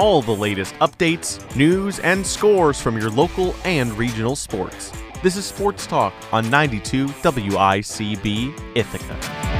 all 0.00 0.22
the 0.22 0.34
latest 0.34 0.72
updates, 0.76 1.38
news, 1.54 1.98
and 1.98 2.26
scores 2.26 2.80
from 2.80 2.96
your 2.96 3.10
local 3.10 3.54
and 3.64 3.92
regional 3.98 4.34
sports. 4.34 4.90
This 5.22 5.36
is 5.36 5.44
Sports 5.44 5.86
Talk 5.86 6.14
on 6.32 6.48
92 6.48 7.08
WICB 7.08 8.74
Ithaca. 8.74 9.50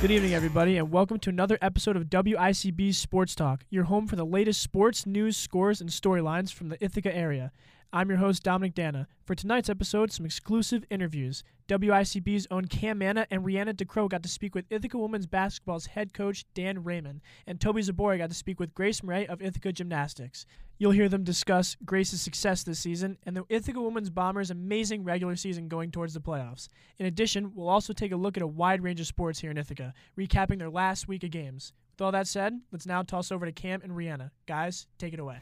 Good 0.00 0.12
evening, 0.12 0.34
everybody, 0.34 0.76
and 0.76 0.92
welcome 0.92 1.18
to 1.18 1.30
another 1.30 1.58
episode 1.60 1.96
of 1.96 2.04
WICB 2.04 2.94
Sports 2.94 3.34
Talk, 3.34 3.64
your 3.68 3.84
home 3.84 4.06
for 4.06 4.14
the 4.14 4.24
latest 4.24 4.62
sports, 4.62 5.06
news, 5.06 5.36
scores, 5.36 5.80
and 5.80 5.90
storylines 5.90 6.52
from 6.52 6.68
the 6.68 6.76
Ithaca 6.84 7.12
area. 7.12 7.50
I'm 7.94 8.08
your 8.08 8.18
host, 8.18 8.42
Dominick 8.42 8.74
D'Anna. 8.74 9.06
For 9.24 9.36
tonight's 9.36 9.70
episode, 9.70 10.10
some 10.10 10.26
exclusive 10.26 10.84
interviews. 10.90 11.44
WICB's 11.68 12.48
own 12.50 12.64
Cam 12.64 12.98
Manna 12.98 13.24
and 13.30 13.44
Rheanna 13.44 13.72
DeCrow 13.72 14.10
got 14.10 14.24
to 14.24 14.28
speak 14.28 14.52
with 14.52 14.64
Ithaca 14.68 14.98
women's 14.98 15.28
basketball's 15.28 15.86
head 15.86 16.12
coach, 16.12 16.44
Dan 16.54 16.82
Raymond, 16.82 17.20
and 17.46 17.60
Toby 17.60 17.82
Zboray 17.82 18.18
got 18.18 18.30
to 18.30 18.34
speak 18.34 18.58
with 18.58 18.74
Grace 18.74 19.04
Murray 19.04 19.28
of 19.28 19.40
Ithaca 19.40 19.72
Gymnastics. 19.72 20.44
You'll 20.76 20.90
hear 20.90 21.08
them 21.08 21.22
discuss 21.22 21.76
Grace's 21.84 22.20
success 22.20 22.64
this 22.64 22.80
season 22.80 23.16
and 23.22 23.36
the 23.36 23.44
Ithaca 23.48 23.80
women's 23.80 24.10
Bombers' 24.10 24.50
amazing 24.50 25.04
regular 25.04 25.36
season 25.36 25.68
going 25.68 25.92
towards 25.92 26.14
the 26.14 26.20
playoffs. 26.20 26.66
In 26.98 27.06
addition, 27.06 27.52
we'll 27.54 27.68
also 27.68 27.92
take 27.92 28.10
a 28.10 28.16
look 28.16 28.36
at 28.36 28.42
a 28.42 28.48
wide 28.48 28.82
range 28.82 28.98
of 28.98 29.06
sports 29.06 29.38
here 29.38 29.52
in 29.52 29.56
Ithaca, 29.56 29.94
recapping 30.18 30.58
their 30.58 30.68
last 30.68 31.06
week 31.06 31.22
of 31.22 31.30
games. 31.30 31.72
With 31.92 32.00
all 32.00 32.10
that 32.10 32.26
said, 32.26 32.60
let's 32.72 32.86
now 32.86 33.02
toss 33.02 33.30
over 33.30 33.46
to 33.46 33.52
Cam 33.52 33.82
and 33.82 33.92
Rheanna. 33.92 34.32
Guys, 34.46 34.88
take 34.98 35.14
it 35.14 35.20
away. 35.20 35.38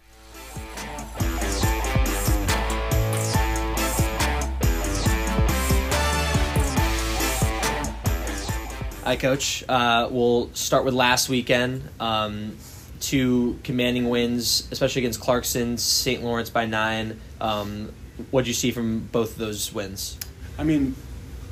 Hi, 9.12 9.16
Coach. 9.16 9.62
Uh, 9.68 10.08
we'll 10.10 10.48
start 10.54 10.86
with 10.86 10.94
last 10.94 11.28
weekend. 11.28 11.86
Um, 12.00 12.56
two 12.98 13.58
commanding 13.62 14.08
wins, 14.08 14.66
especially 14.72 15.02
against 15.02 15.20
Clarkson, 15.20 15.76
St. 15.76 16.24
Lawrence 16.24 16.48
by 16.48 16.64
nine. 16.64 17.20
Um, 17.38 17.92
what 18.30 18.40
did 18.40 18.48
you 18.48 18.54
see 18.54 18.70
from 18.70 19.00
both 19.12 19.32
of 19.32 19.36
those 19.36 19.70
wins? 19.70 20.18
I 20.56 20.64
mean, 20.64 20.96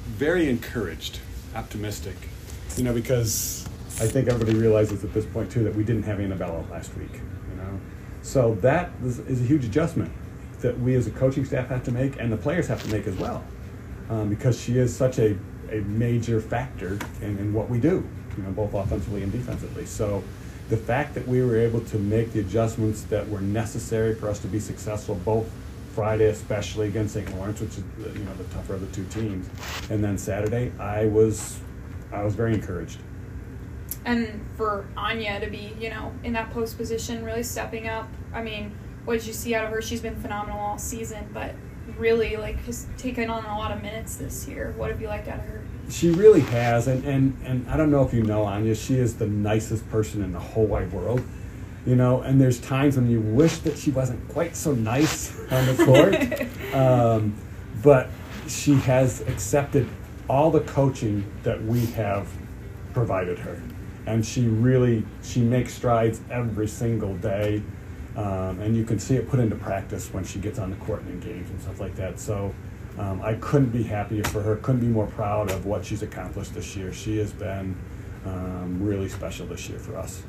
very 0.07 0.49
encouraged, 0.49 1.19
optimistic. 1.55 2.17
You 2.79 2.85
know, 2.85 2.95
because 2.95 3.69
I 4.01 4.07
think 4.07 4.29
everybody 4.29 4.57
realizes 4.57 5.05
at 5.05 5.13
this 5.13 5.27
point 5.27 5.53
too 5.53 5.63
that 5.65 5.75
we 5.75 5.85
didn't 5.85 6.05
have 6.05 6.19
Annabella 6.19 6.65
last 6.71 6.97
week. 6.97 7.13
You 7.13 7.57
know, 7.59 7.79
so 8.23 8.55
that 8.63 8.91
is, 9.05 9.19
a 9.19 9.45
huge 9.45 9.67
adjustment 9.67 10.11
that 10.63 10.81
we 10.81 10.95
as 10.95 11.07
a 11.07 11.11
coaching 11.11 11.45
staff 11.45 11.69
have 11.69 11.85
to 11.85 11.93
make, 11.93 12.19
and 12.19 12.33
the 12.33 12.39
players 12.39 12.69
have 12.69 12.83
to 12.85 12.89
make 12.91 13.07
as 13.07 13.17
well, 13.17 13.45
um, 14.09 14.31
because 14.31 14.59
she 14.59 14.79
is 14.79 14.97
such 14.97 15.19
a 15.19 15.37
a 15.71 15.81
major 15.83 16.41
factor 16.41 16.99
in, 17.21 17.39
in 17.39 17.53
what 17.53 17.69
we 17.69 17.79
do, 17.79 18.07
you 18.37 18.43
know, 18.43 18.51
both 18.51 18.75
offensively 18.75 19.23
and 19.23 19.33
defensively. 19.33 19.87
So 19.87 20.23
the 20.69 20.77
fact 20.77 21.15
that 21.15 21.27
we 21.27 21.43
were 21.43 21.57
able 21.57 21.81
to 21.81 21.99
make 21.99 22.33
the 22.33 22.41
adjustments 22.41 23.03
that 23.03 23.29
were 23.29 23.41
necessary 23.41 24.15
for 24.15 24.29
us 24.29 24.39
to 24.41 24.47
be 24.47 24.61
successful, 24.61 25.17
both 25.17 25.51
Friday 25.95 26.27
especially 26.27 26.89
against 26.89 27.15
St. 27.15 27.37
Lawrence, 27.37 27.61
which 27.61 27.73
is 27.73 27.79
uh, 27.79 28.09
you 28.13 28.25
know 28.25 28.35
the 28.35 28.45
tougher 28.45 28.75
of 28.75 28.81
the 28.81 28.87
two 28.95 29.05
teams, 29.07 29.49
and 29.91 30.03
then 30.03 30.17
Saturday, 30.17 30.73
I 30.79 31.07
was 31.07 31.61
I 32.13 32.23
was 32.23 32.35
very 32.35 32.55
encouraged. 32.55 32.99
And 34.05 34.41
for 34.57 34.87
Anya 34.97 35.41
to 35.41 35.51
be, 35.51 35.75
you 35.79 35.91
know, 35.91 36.13
in 36.25 36.33
that 36.33 36.51
post 36.53 36.77
position, 36.77 37.25
really 37.25 37.43
stepping 37.43 37.89
up. 37.89 38.09
I 38.33 38.43
mean, 38.43 38.73
what 39.05 39.19
did 39.19 39.27
you 39.27 39.33
see 39.33 39.55
out 39.55 39.65
of 39.65 39.71
her? 39.71 39.83
She's 39.83 40.01
been 40.01 40.17
phenomenal 40.17 40.59
all 40.59 40.79
season, 40.79 41.29
but 41.35 41.55
really 42.01 42.37
like 42.37 42.57
has 42.65 42.87
taken 42.97 43.31
on 43.31 43.45
a 43.45 43.59
lot 43.59 43.71
of 43.71 43.83
minutes 43.83 44.17
this 44.17 44.49
year. 44.49 44.75
What 44.77 44.91
have 44.91 45.01
you 45.01 45.09
liked 45.09 45.29
out 45.29 45.39
of 45.39 45.45
her? 45.45 45.63
She 45.91 46.11
really 46.11 46.41
has, 46.41 46.89
and, 46.89 47.05
and, 47.05 47.37
and 47.45 47.69
I 47.69 47.77
don't 47.77 47.91
know 47.91 48.05
if 48.05 48.15
you 48.15 48.23
know 48.23 48.45
Anya, 48.45 48.75
she 48.75 48.95
is 48.95 49.17
the 49.17 49.27
nicest 49.27 49.89
person 49.91 50.23
in 50.23 50.33
the 50.33 50.39
whole 50.39 50.67
wide 50.67 50.93
world. 50.93 51.23
You 51.87 51.97
know, 51.97 52.21
and 52.21 52.41
there's 52.41 52.61
times 52.61 52.97
when 52.97 53.11
you 53.11 53.21
wish 53.21 53.59
that 53.59 53.79
she 53.79 53.91
wasn't 53.91 54.27
quite 54.29 54.55
so 54.55 54.73
nice 54.73 55.39
on 55.51 55.67
the 55.67 55.85
court. 55.85 56.75
um, 56.75 57.35
but 57.83 58.09
she 58.49 58.75
has 58.75 59.23
accepted 59.23 59.89
all 60.29 60.51
the 60.51 60.61
coaching 60.61 61.25
that 61.43 61.63
we 61.65 61.87
have 61.87 62.29
provided 62.93 63.39
her. 63.39 63.61
And 64.07 64.25
she 64.25 64.47
really, 64.47 65.05
she 65.23 65.41
makes 65.41 65.75
strides 65.75 66.21
every 66.31 66.69
single 66.69 67.17
day. 67.17 67.63
Um, 68.17 68.61
and 68.61 68.77
you 68.77 68.85
can 68.85 68.99
see 68.99 69.17
it 69.17 69.29
put 69.29 69.41
into 69.41 69.57
practice 69.57 70.13
when 70.13 70.25
she 70.25 70.39
gets 70.39 70.59
on 70.59 70.71
the 70.71 70.77
court 70.77 71.03
and 71.03 71.23
in 71.23 71.33
games 71.33 71.51
and 71.51 71.61
stuff 71.63 71.81
like 71.81 71.95
that. 71.97 72.19
So 72.19 72.55
um, 72.99 73.21
I 73.23 73.35
couldn't 73.35 73.71
be 73.71 73.83
happier 73.83 74.25
for 74.25 74.43
her. 74.43 74.57
Couldn't 74.57 74.81
be 74.81 74.89
more 74.89 75.07
proud 75.07 75.51
of 75.51 75.65
what 75.67 75.85
she's 75.85 76.03
accomplished 76.03 76.55
this 76.55 76.77
year. 76.77 76.93
She 76.93 77.19
has 77.19 77.33
been 77.33 77.77
um, 78.27 78.79
really 78.83 79.09
special 79.09 79.47
this 79.47 79.69
year 79.69 79.79
for 79.79 79.97
us. 79.97 80.23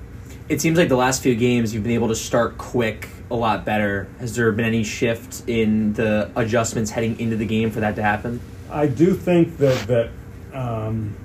It 0.47 0.61
seems 0.61 0.77
like 0.77 0.89
the 0.89 0.95
last 0.95 1.21
few 1.23 1.35
games 1.35 1.73
you've 1.73 1.83
been 1.83 1.91
able 1.91 2.07
to 2.07 2.15
start 2.15 2.57
quick 2.57 3.09
a 3.29 3.35
lot 3.35 3.65
better. 3.65 4.07
Has 4.19 4.35
there 4.35 4.51
been 4.51 4.65
any 4.65 4.83
shift 4.83 5.47
in 5.47 5.93
the 5.93 6.29
adjustments 6.35 6.91
heading 6.91 7.19
into 7.19 7.35
the 7.35 7.45
game 7.45 7.71
for 7.71 7.79
that 7.79 7.95
to 7.95 8.03
happen? 8.03 8.39
I 8.69 8.87
do 8.87 9.13
think 9.13 9.57
that 9.57 9.87
that 9.87 10.09
um, 10.53 11.15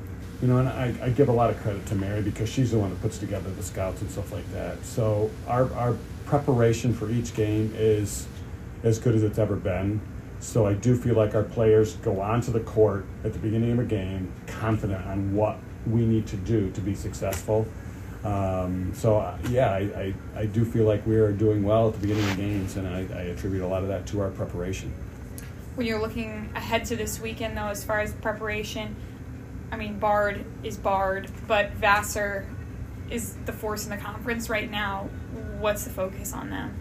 you 0.40 0.48
know, 0.48 0.58
and 0.58 0.68
I, 0.68 0.94
I, 1.02 1.10
give 1.10 1.28
a 1.28 1.32
lot 1.32 1.50
of 1.50 1.58
credit 1.62 1.86
to 1.86 1.94
Mary 1.94 2.22
because 2.22 2.48
she's 2.48 2.70
the 2.70 2.78
one 2.78 2.90
that 2.90 3.00
puts 3.00 3.18
together 3.18 3.50
the 3.50 3.62
scouts 3.62 4.02
and 4.02 4.10
stuff 4.10 4.32
like 4.32 4.48
that. 4.52 4.84
So 4.84 5.30
our 5.48 5.72
our 5.74 5.96
preparation 6.26 6.92
for 6.92 7.10
each 7.10 7.34
game 7.34 7.72
is 7.76 8.26
as 8.82 8.98
good 8.98 9.14
as 9.14 9.22
it's 9.22 9.38
ever 9.38 9.56
been. 9.56 10.00
So 10.40 10.66
I 10.66 10.74
do 10.74 10.96
feel 10.96 11.14
like 11.14 11.34
our 11.34 11.42
players 11.42 11.94
go 11.96 12.20
onto 12.20 12.52
the 12.52 12.60
court 12.60 13.06
at 13.24 13.32
the 13.32 13.38
beginning 13.38 13.72
of 13.72 13.78
a 13.78 13.84
game 13.84 14.30
confident 14.46 15.04
on 15.06 15.34
what 15.34 15.56
we 15.86 16.04
need 16.04 16.26
to 16.28 16.36
do 16.36 16.70
to 16.72 16.80
be 16.80 16.94
successful. 16.94 17.66
Um, 18.24 18.92
so 18.94 19.18
uh, 19.18 19.38
yeah, 19.50 19.70
I, 19.70 19.78
I, 19.78 20.14
I, 20.40 20.46
do 20.46 20.64
feel 20.64 20.84
like 20.84 21.06
we 21.06 21.14
are 21.16 21.30
doing 21.30 21.62
well 21.62 21.88
at 21.88 21.94
the 21.94 22.00
beginning 22.00 22.28
of 22.28 22.36
games, 22.36 22.76
and 22.76 22.88
I, 22.88 23.06
I 23.16 23.22
attribute 23.22 23.62
a 23.62 23.66
lot 23.66 23.82
of 23.82 23.88
that 23.88 24.04
to 24.08 24.20
our 24.20 24.30
preparation. 24.30 24.92
When 25.76 25.86
you're 25.86 26.00
looking 26.00 26.50
ahead 26.56 26.86
to 26.86 26.96
this 26.96 27.20
weekend, 27.20 27.56
though, 27.56 27.68
as 27.68 27.84
far 27.84 28.00
as 28.00 28.12
preparation, 28.14 28.96
I 29.70 29.76
mean, 29.76 30.00
Bard 30.00 30.44
is 30.64 30.76
Bard, 30.76 31.30
but 31.46 31.72
Vassar 31.74 32.46
is 33.10 33.36
the 33.44 33.52
force 33.52 33.84
in 33.84 33.90
the 33.90 33.96
conference 33.96 34.50
right 34.50 34.68
now. 34.68 35.08
What's 35.66 35.82
the 35.82 35.90
focus 35.90 36.32
on 36.32 36.48
them? 36.48 36.72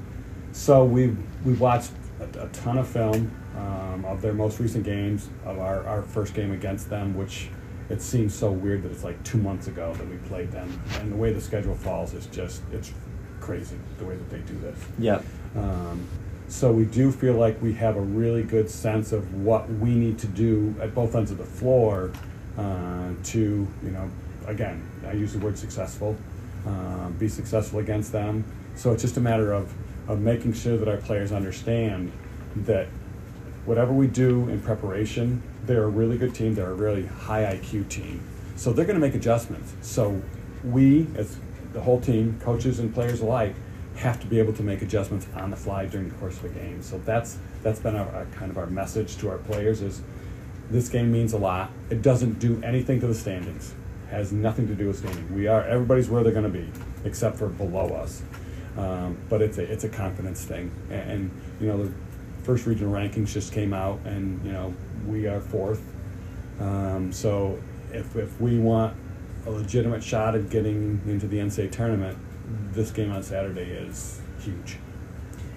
So 0.51 0.83
we've 0.85 1.17
we've 1.43 1.59
watched 1.59 1.89
a, 2.19 2.43
a 2.43 2.47
ton 2.49 2.77
of 2.77 2.87
film 2.87 3.31
um, 3.57 4.05
of 4.05 4.21
their 4.21 4.31
most 4.31 4.59
recent 4.59 4.83
games 4.83 5.27
of 5.43 5.57
our, 5.57 5.83
our 5.87 6.03
first 6.03 6.35
game 6.35 6.51
against 6.51 6.87
them, 6.87 7.17
which 7.17 7.49
it 7.89 7.99
seems 7.99 8.35
so 8.35 8.51
weird 8.51 8.83
that 8.83 8.91
it's 8.91 9.03
like 9.03 9.23
two 9.23 9.39
months 9.39 9.65
ago 9.65 9.91
that 9.95 10.07
we 10.07 10.17
played 10.27 10.51
them, 10.51 10.79
and 10.99 11.11
the 11.11 11.15
way 11.15 11.33
the 11.33 11.41
schedule 11.41 11.73
falls 11.73 12.13
is 12.13 12.27
just 12.27 12.61
it's 12.71 12.93
crazy 13.39 13.75
the 13.97 14.05
way 14.05 14.17
that 14.17 14.29
they 14.29 14.37
do 14.41 14.55
this. 14.59 14.77
Yeah. 14.99 15.19
Um, 15.55 16.07
so 16.47 16.71
we 16.71 16.85
do 16.85 17.11
feel 17.11 17.33
like 17.33 17.59
we 17.63 17.73
have 17.73 17.97
a 17.97 18.01
really 18.01 18.43
good 18.43 18.69
sense 18.69 19.11
of 19.13 19.33
what 19.33 19.67
we 19.67 19.95
need 19.95 20.19
to 20.19 20.27
do 20.27 20.75
at 20.79 20.93
both 20.93 21.15
ends 21.15 21.31
of 21.31 21.39
the 21.39 21.43
floor 21.43 22.11
uh, 22.55 23.13
to 23.23 23.39
you 23.39 23.89
know 23.89 24.07
again, 24.45 24.87
I 25.07 25.13
use 25.13 25.33
the 25.33 25.39
word 25.39 25.57
successful, 25.57 26.15
uh, 26.67 27.09
be 27.09 27.27
successful 27.27 27.79
against 27.79 28.11
them. 28.11 28.43
So 28.75 28.91
it's 28.91 29.01
just 29.01 29.17
a 29.17 29.21
matter 29.21 29.51
of, 29.51 29.73
of 30.07 30.19
making 30.19 30.53
sure 30.53 30.77
that 30.77 30.87
our 30.87 30.97
players 30.97 31.31
understand 31.31 32.11
that 32.55 32.87
whatever 33.65 33.93
we 33.93 34.07
do 34.07 34.47
in 34.49 34.61
preparation, 34.61 35.41
they're 35.65 35.83
a 35.83 35.89
really 35.89 36.17
good 36.17 36.35
team, 36.35 36.55
they're 36.55 36.71
a 36.71 36.75
really 36.75 37.05
high 37.05 37.43
IQ 37.57 37.89
team. 37.89 38.21
So 38.55 38.71
they're 38.71 38.85
going 38.85 38.99
to 38.99 39.05
make 39.05 39.15
adjustments. 39.15 39.73
So 39.81 40.21
we, 40.63 41.07
as 41.15 41.37
the 41.73 41.81
whole 41.81 41.99
team, 41.99 42.39
coaches 42.41 42.79
and 42.79 42.93
players 42.93 43.21
alike, 43.21 43.55
have 43.97 44.19
to 44.19 44.27
be 44.27 44.39
able 44.39 44.53
to 44.53 44.63
make 44.63 44.81
adjustments 44.81 45.25
on 45.35 45.49
the 45.49 45.55
fly 45.55 45.85
during 45.85 46.09
the 46.09 46.15
course 46.15 46.37
of 46.37 46.45
a 46.45 46.49
game. 46.49 46.81
So 46.81 46.97
that's 46.99 47.37
that's 47.63 47.79
been 47.79 47.95
our, 47.95 48.07
our 48.09 48.25
kind 48.35 48.51
of 48.51 48.57
our 48.57 48.67
message 48.67 49.17
to 49.17 49.29
our 49.29 49.37
players 49.37 49.81
is 49.81 50.01
this 50.69 50.89
game 50.89 51.11
means 51.11 51.33
a 51.33 51.37
lot. 51.37 51.71
It 51.89 52.01
doesn't 52.01 52.39
do 52.39 52.61
anything 52.61 52.99
to 52.99 53.07
the 53.07 53.15
standings 53.15 53.73
has 54.09 54.31
nothing 54.31 54.67
to 54.67 54.75
do 54.75 54.87
with 54.87 54.97
standing. 54.97 55.33
We 55.35 55.47
are 55.47 55.63
everybody's 55.63 56.09
where 56.09 56.23
they're 56.23 56.31
going 56.31 56.51
to 56.51 56.57
be, 56.57 56.69
except 57.03 57.37
for 57.37 57.47
below 57.47 57.87
us. 57.89 58.21
Um, 58.77 59.17
but 59.29 59.41
it's 59.41 59.57
a 59.57 59.63
it's 59.63 59.83
a 59.85 59.89
confidence 59.89 60.43
thing, 60.43 60.71
and, 60.89 61.11
and, 61.11 61.31
you 61.61 61.67
know 61.67 61.85
the 61.85 61.93
first 62.43 62.65
regional 62.65 62.93
rankings 62.93 63.31
just 63.31 63.53
came 63.53 63.73
out, 63.73 63.99
and 64.05 64.43
you 64.45 64.51
know 64.51 64.73
we 65.07 65.27
are 65.27 65.39
fourth. 65.39 65.81
Um, 66.59 67.13
so 67.13 67.57
if 67.93 68.15
if 68.15 68.39
we 68.41 68.59
want 68.59 68.95
a 69.45 69.49
legitimate 69.49 70.03
shot 70.03 70.35
at 70.35 70.49
getting 70.49 71.01
into 71.07 71.27
the 71.27 71.37
NCAA 71.37 71.71
tournament, 71.71 72.17
this 72.73 72.91
game 72.91 73.11
on 73.11 73.23
Saturday 73.23 73.71
is 73.71 74.19
huge. 74.39 74.77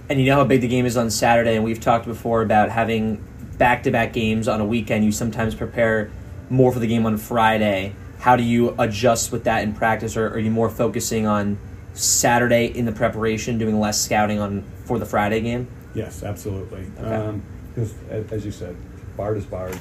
And 0.08 0.20
you 0.20 0.26
know 0.26 0.36
how 0.36 0.44
big 0.44 0.60
the 0.60 0.68
game 0.68 0.86
is 0.86 0.96
on 0.96 1.10
Saturday, 1.10 1.56
and 1.56 1.64
we've 1.64 1.80
talked 1.80 2.06
before 2.06 2.42
about 2.42 2.70
having 2.70 3.22
back-to-back 3.58 4.12
games 4.12 4.46
on 4.46 4.60
a 4.60 4.64
weekend. 4.64 5.04
You 5.04 5.10
sometimes 5.10 5.56
prepare 5.56 6.10
more 6.48 6.72
for 6.72 6.78
the 6.78 6.86
game 6.86 7.04
on 7.04 7.16
Friday 7.16 7.94
how 8.20 8.36
do 8.36 8.42
you 8.42 8.74
adjust 8.78 9.30
with 9.30 9.44
that 9.44 9.62
in 9.62 9.72
practice, 9.72 10.16
or 10.16 10.28
are 10.28 10.38
you 10.38 10.50
more 10.50 10.68
focusing 10.68 11.26
on 11.26 11.58
Saturday 11.98 12.66
in 12.66 12.84
the 12.84 12.92
preparation, 12.92 13.58
doing 13.58 13.80
less 13.80 14.00
scouting 14.00 14.38
on 14.38 14.62
for 14.84 14.98
the 14.98 15.06
Friday 15.06 15.40
game? 15.40 15.66
Yes, 15.94 16.22
absolutely. 16.22 16.84
Because 16.84 17.94
okay. 18.08 18.18
um, 18.18 18.26
as 18.30 18.44
you 18.44 18.52
said, 18.52 18.76
Bard 19.16 19.36
is 19.36 19.44
Bard. 19.44 19.78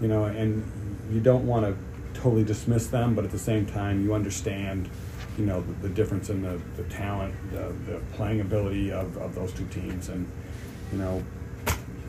you 0.00 0.06
know, 0.06 0.24
and 0.24 0.64
you 1.10 1.20
don't 1.20 1.46
want 1.46 1.66
to 1.66 2.20
totally 2.20 2.44
dismiss 2.44 2.86
them, 2.86 3.14
but 3.14 3.24
at 3.24 3.32
the 3.32 3.38
same 3.38 3.66
time, 3.66 4.04
you 4.04 4.14
understand, 4.14 4.88
you 5.36 5.46
know, 5.46 5.60
the, 5.60 5.88
the 5.88 5.88
difference 5.88 6.30
in 6.30 6.42
the, 6.42 6.60
the 6.76 6.84
talent, 6.84 7.34
the, 7.50 7.74
the 7.90 8.00
playing 8.12 8.40
ability 8.40 8.92
of, 8.92 9.16
of 9.18 9.34
those 9.34 9.52
two 9.52 9.66
teams, 9.66 10.08
and 10.10 10.30
you 10.92 10.98
know, 10.98 11.22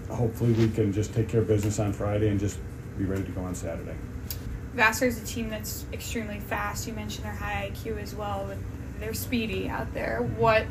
hopefully 0.09 0.53
we 0.53 0.69
can 0.69 0.93
just 0.93 1.13
take 1.13 1.27
care 1.27 1.41
of 1.41 1.47
business 1.47 1.79
on 1.79 1.91
Friday 1.91 2.29
and 2.29 2.39
just 2.39 2.59
be 2.97 3.05
ready 3.05 3.23
to 3.23 3.31
go 3.31 3.41
on 3.41 3.55
Saturday. 3.55 3.95
Vassar 4.73 5.07
is 5.07 5.21
a 5.21 5.25
team 5.25 5.49
that's 5.49 5.85
extremely 5.91 6.39
fast. 6.39 6.87
You 6.87 6.93
mentioned 6.93 7.25
their 7.25 7.33
high 7.33 7.71
IQ 7.73 8.01
as 8.01 8.13
well, 8.13 8.45
but 8.47 8.57
they're 8.99 9.13
speedy 9.13 9.69
out 9.69 9.93
there. 9.93 10.21
What, 10.37 10.65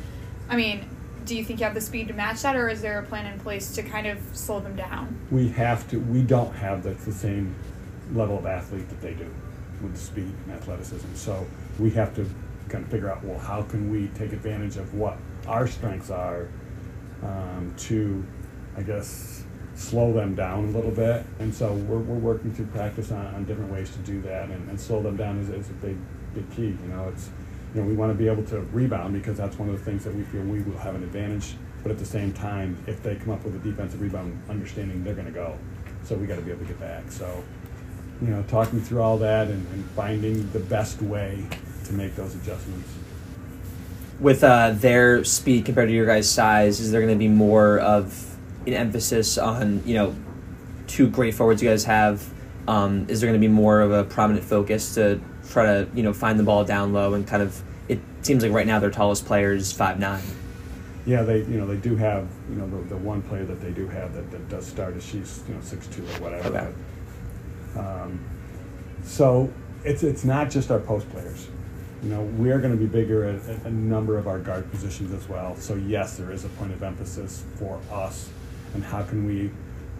I 0.48 0.56
mean, 0.56 0.88
do 1.24 1.36
you 1.36 1.44
think 1.44 1.60
you 1.60 1.64
have 1.64 1.74
the 1.74 1.80
speed 1.80 2.08
to 2.08 2.14
match 2.14 2.42
that, 2.42 2.56
or 2.56 2.68
is 2.68 2.80
there 2.80 2.98
a 2.98 3.02
plan 3.02 3.30
in 3.30 3.38
place 3.40 3.74
to 3.74 3.82
kind 3.82 4.06
of 4.06 4.18
slow 4.32 4.60
them 4.60 4.76
down? 4.76 5.16
We 5.30 5.48
have 5.50 5.88
to. 5.90 5.98
We 5.98 6.22
don't 6.22 6.54
have 6.54 6.82
the, 6.82 6.90
the 6.90 7.12
same 7.12 7.54
level 8.12 8.38
of 8.38 8.46
athlete 8.46 8.88
that 8.88 9.00
they 9.02 9.14
do 9.14 9.28
with 9.82 9.96
speed 9.98 10.32
and 10.46 10.54
athleticism. 10.54 11.14
So 11.14 11.46
we 11.78 11.90
have 11.90 12.14
to 12.16 12.28
kind 12.68 12.84
of 12.84 12.90
figure 12.90 13.10
out 13.10 13.24
well 13.24 13.38
how 13.38 13.62
can 13.62 13.90
we 13.90 14.08
take 14.08 14.32
advantage 14.32 14.76
of 14.76 14.94
what 14.94 15.16
our 15.46 15.66
strengths 15.66 16.10
are 16.10 16.48
um, 17.22 17.74
to, 17.78 18.24
I 18.76 18.82
guess, 18.82 19.44
slow 19.74 20.12
them 20.12 20.34
down 20.34 20.64
a 20.64 20.70
little 20.70 20.90
bit. 20.90 21.24
And 21.38 21.54
so 21.54 21.72
we're, 21.72 21.98
we're 21.98 22.18
working 22.18 22.52
through 22.52 22.66
practice 22.66 23.10
on, 23.12 23.26
on 23.26 23.44
different 23.44 23.72
ways 23.72 23.90
to 23.90 23.98
do 23.98 24.20
that, 24.22 24.50
and, 24.50 24.68
and 24.68 24.80
slow 24.80 25.02
them 25.02 25.16
down 25.16 25.38
is, 25.38 25.50
is 25.50 25.70
a 25.70 25.74
big 25.74 25.96
big 26.34 26.50
key. 26.54 26.76
You 26.82 26.88
know, 26.88 27.08
it's 27.08 27.30
you 27.74 27.80
know 27.80 27.86
we 27.86 27.94
want 27.94 28.10
to 28.10 28.18
be 28.18 28.28
able 28.28 28.44
to 28.44 28.60
rebound 28.72 29.14
because 29.14 29.36
that's 29.36 29.58
one 29.58 29.68
of 29.68 29.78
the 29.78 29.84
things 29.84 30.04
that 30.04 30.14
we 30.14 30.22
feel 30.24 30.42
we 30.42 30.62
will 30.62 30.78
have 30.78 30.94
an 30.94 31.02
advantage. 31.02 31.54
But 31.82 31.92
at 31.92 31.98
the 31.98 32.06
same 32.06 32.32
time, 32.32 32.76
if 32.86 33.02
they 33.02 33.14
come 33.16 33.30
up 33.30 33.44
with 33.44 33.54
a 33.54 33.58
defensive 33.58 34.00
rebound, 34.00 34.40
understanding 34.48 35.04
they're 35.04 35.14
going 35.14 35.26
to 35.26 35.32
go, 35.32 35.56
so 36.02 36.16
we 36.16 36.26
got 36.26 36.36
to 36.36 36.42
be 36.42 36.50
able 36.50 36.62
to 36.62 36.66
get 36.66 36.80
back. 36.80 37.10
So 37.10 37.44
you 38.20 38.28
know, 38.28 38.42
talking 38.48 38.80
through 38.80 39.00
all 39.00 39.18
that 39.18 39.48
and, 39.48 39.66
and 39.72 39.84
finding 39.90 40.50
the 40.50 40.58
best 40.58 41.00
way 41.02 41.44
to 41.84 41.92
make 41.92 42.16
those 42.16 42.34
adjustments. 42.34 42.88
With 44.20 44.42
uh, 44.42 44.72
their 44.72 45.22
speed 45.24 45.64
compared 45.64 45.88
to 45.88 45.94
your 45.94 46.06
guys' 46.06 46.28
size, 46.28 46.80
is 46.80 46.90
there 46.90 47.00
going 47.00 47.14
to 47.14 47.18
be 47.18 47.28
more 47.28 47.78
of 47.78 48.36
an 48.66 48.74
emphasis 48.74 49.38
on 49.38 49.82
you 49.86 49.94
know 49.94 50.16
two 50.86 51.08
great 51.08 51.34
forwards 51.34 51.62
you 51.62 51.68
guys 51.68 51.84
have? 51.84 52.28
Um, 52.68 53.06
is 53.08 53.20
there 53.20 53.28
going 53.28 53.40
to 53.40 53.44
be 53.44 53.52
more 53.52 53.80
of 53.80 53.92
a 53.92 54.04
prominent 54.04 54.44
focus 54.44 54.94
to 54.94 55.18
try 55.48 55.64
to 55.64 55.88
you 55.94 56.02
know 56.02 56.12
find 56.12 56.38
the 56.38 56.42
ball 56.42 56.64
down 56.64 56.92
low 56.92 57.14
and 57.14 57.26
kind 57.26 57.42
of? 57.42 57.60
It 57.88 57.98
seems 58.20 58.42
like 58.42 58.52
right 58.52 58.66
now 58.66 58.78
their 58.78 58.90
tallest 58.90 59.24
player 59.24 59.54
is 59.54 59.72
five 59.72 59.98
nine. 59.98 60.22
Yeah, 61.06 61.22
they 61.22 61.38
you 61.38 61.58
know 61.58 61.66
they 61.66 61.78
do 61.78 61.96
have 61.96 62.28
you 62.50 62.56
know 62.56 62.68
the, 62.68 62.90
the 62.90 62.96
one 62.98 63.22
player 63.22 63.46
that 63.46 63.62
they 63.62 63.70
do 63.70 63.88
have 63.88 64.12
that, 64.12 64.30
that 64.30 64.48
does 64.50 64.66
start 64.66 64.94
is 64.96 65.04
she's 65.04 65.42
you 65.48 65.54
know 65.54 65.60
six 65.62 65.86
two 65.86 66.02
or 66.02 66.20
whatever. 66.20 66.48
Okay. 66.50 66.72
But, 67.74 67.80
um, 67.80 68.20
so 69.02 69.50
it's 69.82 70.02
it's 70.02 70.24
not 70.24 70.50
just 70.50 70.70
our 70.70 70.80
post 70.80 71.08
players. 71.10 71.48
You 72.02 72.10
know, 72.10 72.22
we 72.22 72.50
are 72.50 72.60
going 72.60 72.72
to 72.72 72.78
be 72.78 72.86
bigger 72.86 73.24
at, 73.24 73.48
at 73.48 73.64
a 73.64 73.70
number 73.70 74.18
of 74.18 74.28
our 74.28 74.38
guard 74.38 74.70
positions 74.70 75.12
as 75.12 75.26
well. 75.26 75.56
So 75.56 75.74
yes, 75.74 76.18
there 76.18 76.30
is 76.30 76.44
a 76.44 76.48
point 76.50 76.72
of 76.72 76.82
emphasis 76.82 77.44
for 77.56 77.80
us, 77.90 78.28
and 78.74 78.84
how 78.84 79.02
can 79.02 79.26
we 79.26 79.50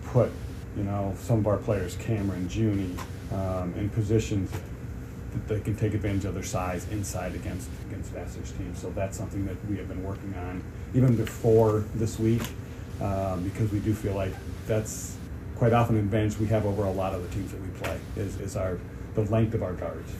put 0.04 0.30
you 0.78 0.84
know 0.84 1.14
some 1.18 1.40
of 1.40 1.46
our 1.46 1.58
players, 1.58 1.96
Cameron, 1.96 2.48
Junie, 2.48 2.96
um, 3.32 3.74
in 3.76 3.90
positions 3.90 4.50
that 5.32 5.48
they 5.48 5.60
can 5.60 5.76
take 5.76 5.92
advantage 5.92 6.24
of 6.24 6.34
their 6.34 6.42
size 6.42 6.88
inside 6.90 7.34
against 7.34 7.68
against 7.88 8.12
Vassar's 8.12 8.52
team. 8.52 8.74
So 8.74 8.90
that's 8.90 9.18
something 9.18 9.44
that 9.46 9.56
we 9.68 9.76
have 9.76 9.88
been 9.88 10.02
working 10.02 10.34
on 10.38 10.62
even 10.94 11.16
before 11.16 11.84
this 11.96 12.18
week, 12.18 12.42
um, 13.02 13.42
because 13.42 13.70
we 13.72 13.80
do 13.80 13.92
feel 13.92 14.14
like 14.14 14.32
that's 14.66 15.16
quite 15.56 15.72
often 15.72 15.96
an 15.96 16.02
advantage 16.02 16.38
we 16.38 16.46
have 16.46 16.64
over 16.64 16.84
a 16.84 16.92
lot 16.92 17.12
of 17.12 17.22
the 17.22 17.28
teams 17.34 17.50
that 17.50 17.60
we 17.60 17.68
play 17.80 17.98
is, 18.16 18.38
is 18.40 18.56
our 18.56 18.78
the 19.14 19.22
length 19.22 19.54
of 19.54 19.62
our 19.62 19.72
guards. 19.72 20.12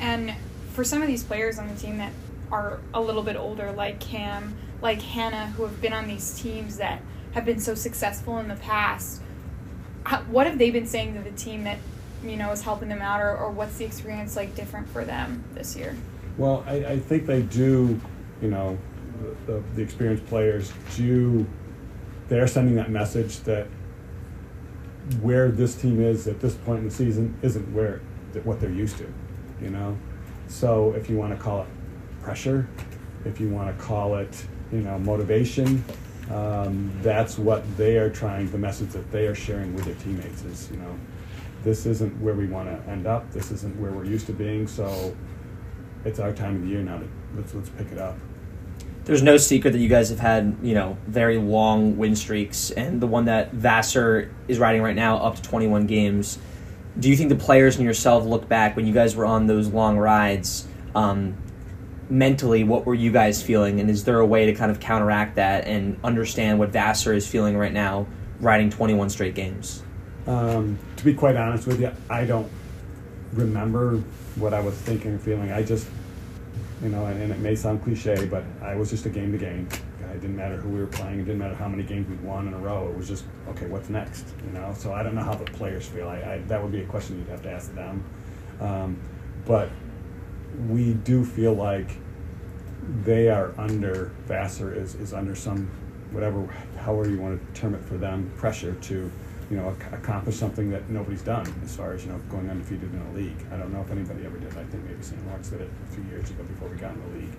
And 0.00 0.34
for 0.72 0.82
some 0.82 1.02
of 1.02 1.08
these 1.08 1.22
players 1.22 1.58
on 1.58 1.68
the 1.68 1.74
team 1.74 1.98
that 1.98 2.12
are 2.50 2.80
a 2.94 3.00
little 3.00 3.22
bit 3.22 3.36
older, 3.36 3.70
like 3.72 4.00
Cam, 4.00 4.56
like 4.80 5.02
Hannah, 5.02 5.48
who 5.48 5.64
have 5.64 5.80
been 5.82 5.92
on 5.92 6.06
these 6.06 6.40
teams 6.40 6.78
that 6.78 7.02
have 7.32 7.44
been 7.44 7.60
so 7.60 7.74
successful 7.74 8.38
in 8.38 8.48
the 8.48 8.56
past, 8.56 9.20
what 10.28 10.46
have 10.46 10.58
they 10.58 10.70
been 10.70 10.86
saying 10.86 11.14
to 11.14 11.20
the 11.20 11.36
team 11.36 11.64
that 11.64 11.78
you 12.22 12.36
know 12.36 12.50
is 12.50 12.62
helping 12.62 12.88
them 12.88 13.02
out, 13.02 13.20
or, 13.20 13.36
or 13.36 13.50
what's 13.50 13.76
the 13.76 13.84
experience 13.84 14.36
like 14.36 14.54
different 14.54 14.88
for 14.88 15.04
them 15.04 15.44
this 15.54 15.76
year? 15.76 15.96
Well, 16.36 16.64
I, 16.66 16.74
I 16.84 16.98
think 16.98 17.26
they 17.26 17.42
do, 17.42 18.00
you 18.40 18.48
know, 18.48 18.78
the, 19.46 19.62
the, 19.74 19.82
experienced 19.82 20.24
players 20.26 20.72
do, 20.96 21.44
they're 22.28 22.46
sending 22.46 22.76
that 22.76 22.90
message 22.90 23.40
that 23.40 23.66
where 25.20 25.50
this 25.50 25.74
team 25.74 26.00
is 26.00 26.28
at 26.28 26.38
this 26.40 26.54
point 26.54 26.80
in 26.80 26.84
the 26.84 26.94
season 26.94 27.36
isn't 27.42 27.74
where 27.74 28.00
what 28.44 28.60
they're 28.60 28.70
used 28.70 28.98
to, 28.98 29.12
you 29.60 29.70
know. 29.70 29.96
So 30.46 30.92
if 30.92 31.10
you 31.10 31.16
want 31.16 31.36
to 31.36 31.42
call 31.42 31.62
it 31.62 31.68
pressure, 32.22 32.68
if 33.24 33.40
you 33.40 33.48
want 33.48 33.76
to 33.76 33.84
call 33.84 34.16
it, 34.16 34.46
you 34.70 34.80
know, 34.80 34.98
motivation, 34.98 35.82
um, 36.30 36.90
that's 37.02 37.38
what 37.38 37.64
they 37.76 37.96
are 37.96 38.10
trying. 38.10 38.50
The 38.50 38.58
message 38.58 38.90
that 38.90 39.10
they 39.10 39.26
are 39.26 39.34
sharing 39.34 39.74
with 39.74 39.84
their 39.84 39.94
teammates 39.96 40.44
is, 40.44 40.70
you 40.70 40.76
know, 40.76 40.98
this 41.64 41.86
isn't 41.86 42.20
where 42.20 42.34
we 42.34 42.46
want 42.46 42.68
to 42.68 42.90
end 42.90 43.06
up. 43.06 43.30
This 43.32 43.50
isn't 43.50 43.78
where 43.80 43.90
we're 43.90 44.04
used 44.04 44.26
to 44.26 44.32
being. 44.32 44.66
So 44.66 45.16
it's 46.04 46.18
our 46.18 46.32
time 46.32 46.56
of 46.56 46.62
the 46.62 46.68
year 46.68 46.82
now 46.82 46.98
to 46.98 47.08
let's 47.34 47.54
let's 47.54 47.70
pick 47.70 47.90
it 47.92 47.98
up 47.98 48.16
there's 49.08 49.22
no 49.22 49.38
secret 49.38 49.70
that 49.70 49.78
you 49.78 49.88
guys 49.88 50.10
have 50.10 50.20
had, 50.20 50.58
you 50.62 50.74
know, 50.74 50.98
very 51.06 51.38
long 51.38 51.96
win 51.96 52.14
streaks, 52.14 52.70
and 52.72 53.00
the 53.00 53.06
one 53.06 53.24
that 53.24 53.52
Vassar 53.52 54.30
is 54.48 54.58
riding 54.58 54.82
right 54.82 54.94
now 54.94 55.16
up 55.16 55.36
to 55.36 55.42
21 55.42 55.86
games. 55.86 56.38
Do 57.00 57.08
you 57.08 57.16
think 57.16 57.30
the 57.30 57.36
players 57.36 57.76
and 57.76 57.86
yourself 57.86 58.26
look 58.26 58.50
back 58.50 58.76
when 58.76 58.86
you 58.86 58.92
guys 58.92 59.16
were 59.16 59.24
on 59.24 59.46
those 59.46 59.68
long 59.68 59.96
rides? 59.96 60.68
Um, 60.94 61.38
mentally, 62.10 62.64
what 62.64 62.86
were 62.86 62.94
you 62.94 63.12
guys 63.12 63.42
feeling, 63.42 63.80
and 63.80 63.90
is 63.90 64.04
there 64.04 64.20
a 64.20 64.26
way 64.26 64.46
to 64.46 64.54
kind 64.54 64.70
of 64.70 64.80
counteract 64.80 65.36
that 65.36 65.66
and 65.66 65.98
understand 66.02 66.58
what 66.58 66.70
Vassar 66.70 67.12
is 67.12 67.26
feeling 67.26 67.56
right 67.56 67.72
now, 67.72 68.06
riding 68.40 68.70
21 68.70 69.10
straight 69.10 69.34
games? 69.34 69.82
Um, 70.26 70.78
to 70.96 71.04
be 71.04 71.14
quite 71.14 71.36
honest 71.36 71.66
with 71.66 71.80
you, 71.80 71.90
I 72.10 72.24
don't 72.24 72.50
remember 73.32 73.98
what 74.36 74.54
I 74.54 74.60
was 74.60 74.74
thinking 74.74 75.14
or 75.14 75.18
feeling. 75.18 75.52
I 75.52 75.62
just 75.62 75.88
you 76.82 76.90
know, 76.90 77.06
and, 77.06 77.20
and, 77.20 77.32
it 77.32 77.40
may 77.40 77.56
sound 77.56 77.82
cliche, 77.82 78.26
but 78.26 78.44
I 78.62 78.76
was 78.76 78.90
just 78.90 79.04
a 79.06 79.10
game 79.10 79.32
to 79.32 79.38
game. 79.38 79.68
It 80.14 80.22
didn't 80.22 80.36
matter 80.36 80.56
who 80.56 80.70
we 80.70 80.80
were 80.80 80.86
playing. 80.86 81.20
It 81.20 81.24
didn't 81.24 81.38
matter 81.38 81.54
how 81.54 81.68
many 81.68 81.82
games 81.82 82.08
we'd 82.08 82.22
won 82.22 82.48
in 82.48 82.54
a 82.54 82.58
row. 82.58 82.88
It 82.88 82.96
was 82.96 83.06
just 83.06 83.24
okay. 83.48 83.66
What's 83.66 83.88
next? 83.88 84.26
You 84.46 84.52
know. 84.52 84.74
So 84.76 84.92
I 84.92 85.02
don't 85.02 85.14
know 85.14 85.22
how 85.22 85.34
the 85.34 85.44
players 85.44 85.86
feel. 85.86 86.08
I, 86.08 86.16
I 86.16 86.42
that 86.48 86.62
would 86.62 86.72
be 86.72 86.80
a 86.80 86.86
question 86.86 87.18
you'd 87.18 87.28
have 87.28 87.42
to 87.42 87.50
ask 87.50 87.72
them. 87.74 88.02
Um, 88.60 88.98
but 89.46 89.70
we 90.68 90.94
do 90.94 91.24
feel 91.24 91.54
like 91.54 91.90
they 93.04 93.28
are 93.28 93.52
under 93.58 94.12
Vassar 94.26 94.72
is 94.74 94.94
is 94.94 95.12
under 95.12 95.34
some 95.34 95.70
whatever 96.10 96.46
however 96.78 97.08
you 97.10 97.18
want 97.18 97.54
to 97.54 97.60
term 97.60 97.74
it 97.74 97.84
for 97.84 97.98
them 97.98 98.32
pressure 98.36 98.74
to 98.74 99.10
you 99.50 99.56
know, 99.56 99.70
ac- 99.70 99.94
accomplish 99.94 100.36
something 100.36 100.70
that 100.70 100.88
nobody's 100.90 101.22
done 101.22 101.46
as 101.64 101.74
far 101.74 101.92
as, 101.94 102.04
you 102.04 102.12
know, 102.12 102.18
going 102.30 102.50
undefeated 102.50 102.92
in 102.92 103.00
a 103.00 103.12
league. 103.12 103.46
I 103.50 103.56
don't 103.56 103.72
know 103.72 103.80
if 103.80 103.90
anybody 103.90 104.26
ever 104.26 104.38
did. 104.38 104.50
I 104.50 104.64
think 104.64 104.84
maybe 104.84 105.02
St. 105.02 105.24
Lawrence 105.26 105.48
did 105.48 105.62
it 105.62 105.70
a 105.88 105.92
few 105.92 106.04
years 106.04 106.28
ago 106.30 106.42
before 106.44 106.68
we 106.68 106.76
got 106.76 106.92
in 106.92 107.00
the 107.00 107.18
league. 107.18 107.36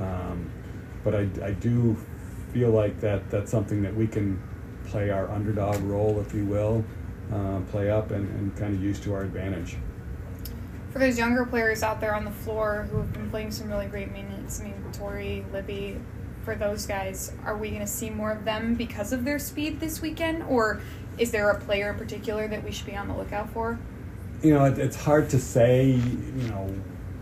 Um, 0.00 0.50
but 1.04 1.14
I, 1.14 1.28
I 1.44 1.52
do 1.52 1.96
feel 2.52 2.70
like 2.70 3.00
that 3.00 3.30
that's 3.30 3.50
something 3.50 3.82
that 3.82 3.94
we 3.94 4.06
can 4.06 4.42
play 4.86 5.10
our 5.10 5.30
underdog 5.30 5.80
role, 5.82 6.20
if 6.20 6.34
you 6.34 6.44
will, 6.44 6.84
uh, 7.32 7.60
play 7.70 7.90
up 7.90 8.10
and, 8.10 8.28
and 8.30 8.56
kind 8.56 8.74
of 8.74 8.82
use 8.82 8.98
to 9.00 9.14
our 9.14 9.22
advantage. 9.22 9.76
For 10.94 11.00
those 11.00 11.18
younger 11.18 11.44
players 11.44 11.82
out 11.82 12.00
there 12.00 12.14
on 12.14 12.24
the 12.24 12.30
floor 12.30 12.86
who 12.88 12.98
have 12.98 13.12
been 13.12 13.28
playing 13.28 13.50
some 13.50 13.68
really 13.68 13.86
great 13.86 14.12
minutes, 14.12 14.60
I 14.60 14.66
mean, 14.66 14.74
Tori, 14.92 15.44
Libby, 15.52 15.98
for 16.44 16.54
those 16.54 16.86
guys, 16.86 17.32
are 17.44 17.56
we 17.56 17.70
going 17.70 17.80
to 17.80 17.86
see 17.88 18.10
more 18.10 18.30
of 18.30 18.44
them 18.44 18.76
because 18.76 19.12
of 19.12 19.24
their 19.24 19.40
speed 19.40 19.80
this 19.80 20.00
weekend? 20.00 20.44
Or 20.44 20.80
is 21.18 21.32
there 21.32 21.50
a 21.50 21.58
player 21.58 21.90
in 21.90 21.98
particular 21.98 22.46
that 22.46 22.62
we 22.62 22.70
should 22.70 22.86
be 22.86 22.94
on 22.94 23.08
the 23.08 23.16
lookout 23.16 23.50
for? 23.50 23.76
You 24.40 24.54
know, 24.54 24.66
it, 24.66 24.78
it's 24.78 24.94
hard 24.94 25.28
to 25.30 25.40
say, 25.40 25.86
you 25.86 26.48
know, 26.48 26.72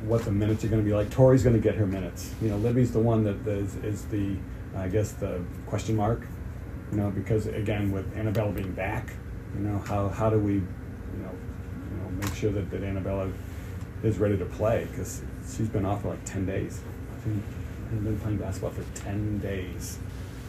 what 0.04 0.26
the 0.26 0.32
minutes 0.32 0.62
are 0.64 0.68
going 0.68 0.82
to 0.82 0.86
be 0.86 0.94
like. 0.94 1.08
Tori's 1.08 1.42
going 1.42 1.56
to 1.56 1.62
get 1.62 1.74
her 1.76 1.86
minutes. 1.86 2.34
You 2.42 2.50
know, 2.50 2.58
Libby's 2.58 2.92
the 2.92 3.00
one 3.00 3.24
that 3.24 3.36
is, 3.48 3.76
is 3.76 4.04
the, 4.04 4.36
I 4.76 4.88
guess, 4.88 5.12
the 5.12 5.42
question 5.66 5.96
mark. 5.96 6.26
You 6.90 6.98
know, 6.98 7.10
because 7.10 7.46
again, 7.46 7.90
with 7.90 8.14
Annabella 8.18 8.52
being 8.52 8.74
back, 8.74 9.14
you 9.54 9.60
know, 9.60 9.78
how, 9.78 10.10
how 10.10 10.28
do 10.28 10.38
we, 10.38 10.56
you 10.56 10.60
know, 11.22 11.32
you 11.90 12.02
know, 12.02 12.10
make 12.20 12.34
sure 12.34 12.52
that, 12.52 12.70
that 12.70 12.82
Annabella 12.82 13.32
is 14.02 14.18
ready 14.18 14.36
to 14.38 14.44
play 14.44 14.86
because 14.90 15.22
she's 15.56 15.68
been 15.68 15.84
off 15.84 16.02
for 16.02 16.10
like 16.10 16.24
ten 16.24 16.46
days. 16.46 16.80
She's 17.24 18.00
been 18.00 18.18
playing 18.20 18.38
basketball 18.38 18.70
for 18.70 18.84
ten 18.94 19.38
days. 19.38 19.98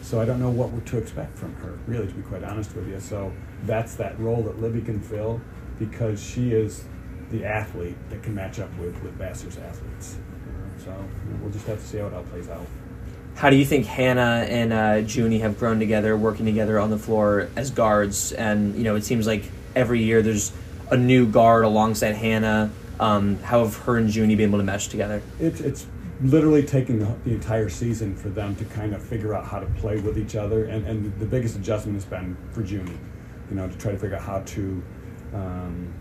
So 0.02 0.20
I 0.20 0.26
don't 0.26 0.38
know 0.38 0.50
what 0.50 0.70
we're 0.70 0.80
to 0.80 0.98
expect 0.98 1.38
from 1.38 1.54
her, 1.56 1.78
really, 1.86 2.06
to 2.06 2.12
be 2.12 2.22
quite 2.22 2.44
honest 2.44 2.74
with 2.76 2.86
you. 2.88 3.00
So 3.00 3.32
that's 3.64 3.94
that 3.94 4.18
role 4.20 4.42
that 4.42 4.60
Libby 4.60 4.82
can 4.82 5.00
fill 5.00 5.40
because 5.78 6.22
she 6.22 6.52
is 6.52 6.84
the 7.30 7.44
athlete 7.44 7.96
that 8.10 8.22
can 8.22 8.34
match 8.34 8.58
up 8.58 8.68
with, 8.78 9.02
with 9.02 9.14
Vassar's 9.14 9.56
athletes. 9.56 10.18
So 10.84 10.94
we'll 11.40 11.50
just 11.50 11.66
have 11.66 11.80
to 11.80 11.86
see 11.86 11.98
how 11.98 12.08
it 12.08 12.12
all 12.14 12.22
plays 12.24 12.50
out. 12.50 12.66
How 13.34 13.50
do 13.50 13.56
you 13.56 13.64
think 13.64 13.86
Hannah 13.86 14.46
and 14.48 14.72
uh, 14.72 15.06
Junie 15.08 15.38
have 15.38 15.58
grown 15.58 15.78
together, 15.78 16.16
working 16.16 16.44
together 16.44 16.78
on 16.78 16.90
the 16.90 16.98
floor 16.98 17.48
as 17.56 17.70
guards? 17.70 18.32
And 18.32 18.76
you 18.76 18.84
know, 18.84 18.96
it 18.96 19.04
seems 19.04 19.26
like 19.26 19.50
every 19.74 20.02
year 20.02 20.22
there's 20.22 20.52
a 20.90 20.96
new 20.96 21.26
guard 21.26 21.64
alongside 21.64 22.12
Hannah. 22.12 22.70
Um, 23.00 23.38
how 23.38 23.64
have 23.64 23.76
her 23.78 23.96
and 23.96 24.14
Junie 24.14 24.36
been 24.36 24.48
able 24.50 24.58
to 24.58 24.64
mesh 24.64 24.88
together? 24.88 25.22
It's 25.40 25.60
it's 25.60 25.86
literally 26.22 26.62
taking 26.62 27.00
the, 27.00 27.14
the 27.24 27.32
entire 27.32 27.68
season 27.68 28.14
for 28.14 28.28
them 28.28 28.54
to 28.56 28.64
kind 28.66 28.94
of 28.94 29.02
figure 29.02 29.34
out 29.34 29.44
how 29.44 29.58
to 29.58 29.66
play 29.66 29.98
with 30.00 30.18
each 30.18 30.36
other, 30.36 30.64
and, 30.66 30.86
and 30.86 31.18
the 31.18 31.26
biggest 31.26 31.56
adjustment 31.56 31.96
has 31.96 32.04
been 32.04 32.36
for 32.52 32.62
Junie, 32.62 32.98
you 33.50 33.56
know, 33.56 33.68
to 33.68 33.76
try 33.76 33.92
to 33.92 33.98
figure 33.98 34.16
out 34.16 34.22
how 34.22 34.40
to 34.40 34.82
um, 35.34 35.92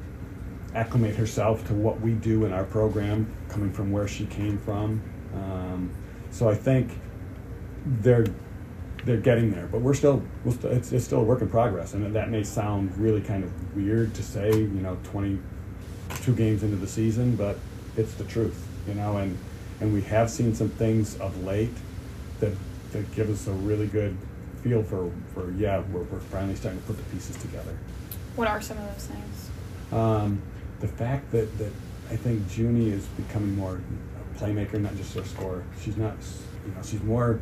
acclimate 0.75 1.15
herself 1.15 1.65
to 1.67 1.73
what 1.73 1.99
we 1.99 2.13
do 2.13 2.45
in 2.45 2.53
our 2.53 2.63
program, 2.63 3.27
coming 3.49 3.71
from 3.71 3.91
where 3.91 4.07
she 4.07 4.25
came 4.27 4.57
from. 4.59 5.01
Um, 5.33 5.91
so 6.29 6.49
I 6.49 6.55
think 6.55 6.99
they're 8.01 8.27
they're 9.05 9.17
getting 9.17 9.51
there, 9.51 9.67
but 9.67 9.81
we're 9.81 9.93
still, 9.93 10.23
we're 10.45 10.53
still 10.53 10.71
it's, 10.71 10.91
it's 10.93 11.03
still 11.03 11.19
a 11.19 11.23
work 11.23 11.41
in 11.41 11.49
progress, 11.49 11.93
and 11.93 12.15
that 12.15 12.29
may 12.29 12.43
sound 12.43 12.95
really 12.97 13.21
kind 13.21 13.43
of 13.43 13.75
weird 13.75 14.13
to 14.15 14.23
say, 14.23 14.49
you 14.55 14.81
know, 14.81 14.97
22 16.13 16.35
games 16.35 16.63
into 16.63 16.75
the 16.75 16.87
season, 16.87 17.35
but 17.35 17.57
it's 17.97 18.13
the 18.15 18.23
truth, 18.25 18.67
you 18.87 18.93
know, 18.93 19.17
and 19.17 19.37
and 19.79 19.93
we 19.93 20.01
have 20.01 20.29
seen 20.29 20.53
some 20.53 20.69
things 20.69 21.17
of 21.19 21.43
late 21.43 21.73
that 22.39 22.53
that 22.91 23.13
give 23.15 23.29
us 23.29 23.47
a 23.47 23.51
really 23.51 23.87
good 23.87 24.15
feel 24.63 24.83
for 24.83 25.11
for 25.33 25.51
yeah, 25.51 25.81
we're, 25.91 26.03
we're 26.03 26.19
finally 26.19 26.55
starting 26.55 26.79
to 26.81 26.87
put 26.87 26.97
the 26.97 27.03
pieces 27.03 27.35
together. 27.37 27.77
What 28.35 28.47
are 28.47 28.61
some 28.61 28.77
of 28.77 28.93
those 28.93 29.07
things? 29.07 29.49
Um, 29.91 30.41
the 30.79 30.87
fact 30.87 31.31
that, 31.31 31.55
that 31.59 31.71
I 32.09 32.15
think 32.15 32.41
Junie 32.57 32.89
is 32.89 33.05
becoming 33.05 33.55
more 33.55 33.79
a 33.79 34.39
playmaker, 34.39 34.79
not 34.79 34.95
just 34.95 35.15
a 35.15 35.23
scorer. 35.25 35.63
She's 35.81 35.97
not, 35.97 36.15
you 36.65 36.71
know, 36.71 36.81
she's 36.83 37.03
more 37.03 37.39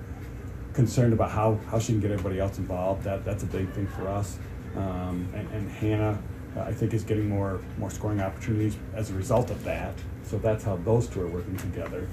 concerned 0.74 1.14
about 1.14 1.32
how, 1.32 1.60
how 1.70 1.80
she 1.80 1.94
can 1.94 2.02
get 2.02 2.12
everybody 2.12 2.40
else 2.40 2.58
involved. 2.58 3.04
That 3.04 3.24
that's 3.24 3.44
a 3.44 3.48
big 3.48 3.70
thing 3.72 3.88
for 3.88 4.08
us. 4.08 4.38
Um, 4.76 5.28
and, 5.34 5.50
and 5.52 5.70
Hannah, 5.70 6.20
uh, 6.56 6.62
I 6.62 6.74
think, 6.74 6.94
is 6.94 7.04
getting 7.04 7.30
more 7.30 7.62
more 7.78 7.90
scoring 7.90 8.22
opportunities 8.22 8.78
as 8.94 9.10
a 9.10 9.14
result 9.14 9.50
of 9.52 9.64
that. 9.64 9.94
So 10.24 10.38
that's 10.38 10.64
how 10.64 10.78
those 10.78 11.08
two 11.08 11.22
are 11.22 11.28
working 11.28 11.58
together. 11.58 12.08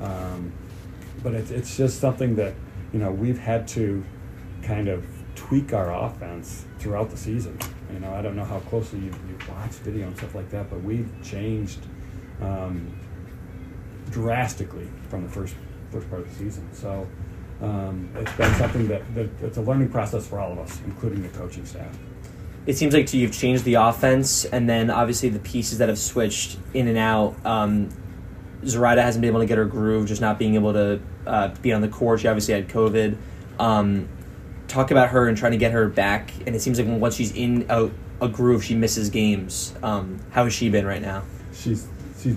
Um, 0.00 0.52
but 1.22 1.34
it's 1.34 1.50
it's 1.50 1.76
just 1.76 2.00
something 2.00 2.36
that 2.36 2.54
you 2.92 2.98
know 2.98 3.10
we've 3.10 3.38
had 3.38 3.68
to 3.68 4.04
kind 4.62 4.88
of 4.88 5.04
tweak 5.34 5.72
our 5.72 5.92
offense 5.92 6.64
throughout 6.78 7.10
the 7.10 7.16
season. 7.16 7.58
You 7.92 8.00
know, 8.00 8.12
I 8.14 8.22
don't 8.22 8.36
know 8.36 8.44
how 8.44 8.60
closely 8.60 9.00
you, 9.00 9.14
you 9.28 9.38
watch 9.48 9.72
video 9.72 10.06
and 10.06 10.16
stuff 10.16 10.34
like 10.34 10.50
that, 10.50 10.70
but 10.70 10.82
we've 10.82 11.10
changed 11.22 11.80
um, 12.40 12.98
drastically 14.10 14.88
from 15.08 15.22
the 15.24 15.28
first 15.28 15.54
first 15.90 16.08
part 16.08 16.22
of 16.22 16.28
the 16.30 16.34
season. 16.34 16.68
So 16.72 17.06
um, 17.60 18.08
it's 18.16 18.32
been 18.32 18.54
something 18.54 18.88
that, 18.88 19.14
that 19.14 19.28
it's 19.42 19.58
a 19.58 19.62
learning 19.62 19.90
process 19.90 20.26
for 20.26 20.40
all 20.40 20.52
of 20.52 20.58
us, 20.58 20.80
including 20.86 21.22
the 21.22 21.28
coaching 21.28 21.64
staff. 21.64 21.96
It 22.64 22.76
seems 22.76 22.94
like 22.94 23.12
you've 23.12 23.32
changed 23.32 23.64
the 23.64 23.74
offense, 23.74 24.44
and 24.44 24.68
then 24.68 24.88
obviously 24.88 25.28
the 25.28 25.40
pieces 25.40 25.78
that 25.78 25.88
have 25.88 25.98
switched 25.98 26.58
in 26.74 26.86
and 26.88 26.96
out. 26.96 27.34
Um, 27.44 27.88
Zoraida 28.64 29.02
hasn't 29.02 29.20
been 29.20 29.30
able 29.30 29.40
to 29.40 29.46
get 29.46 29.58
her 29.58 29.64
groove, 29.64 30.06
just 30.06 30.20
not 30.20 30.38
being 30.38 30.54
able 30.54 30.72
to 30.72 31.00
uh, 31.26 31.48
be 31.60 31.72
on 31.72 31.80
the 31.80 31.88
court. 31.88 32.20
She 32.20 32.28
obviously 32.28 32.54
had 32.54 32.68
COVID. 32.68 33.16
Um, 33.58 34.08
talk 34.68 34.90
about 34.90 35.10
her 35.10 35.28
and 35.28 35.36
trying 35.36 35.52
to 35.52 35.58
get 35.58 35.72
her 35.72 35.88
back. 35.88 36.32
And 36.46 36.54
it 36.54 36.60
seems 36.60 36.78
like 36.78 36.88
once 36.88 37.16
she's 37.16 37.32
in 37.32 37.66
a, 37.68 37.90
a 38.20 38.28
groove, 38.28 38.64
she 38.64 38.74
misses 38.74 39.10
games. 39.10 39.74
Um, 39.82 40.20
how 40.30 40.44
has 40.44 40.52
she 40.52 40.70
been 40.70 40.86
right 40.86 41.02
now? 41.02 41.22
She's 41.52 41.86
she's 42.20 42.36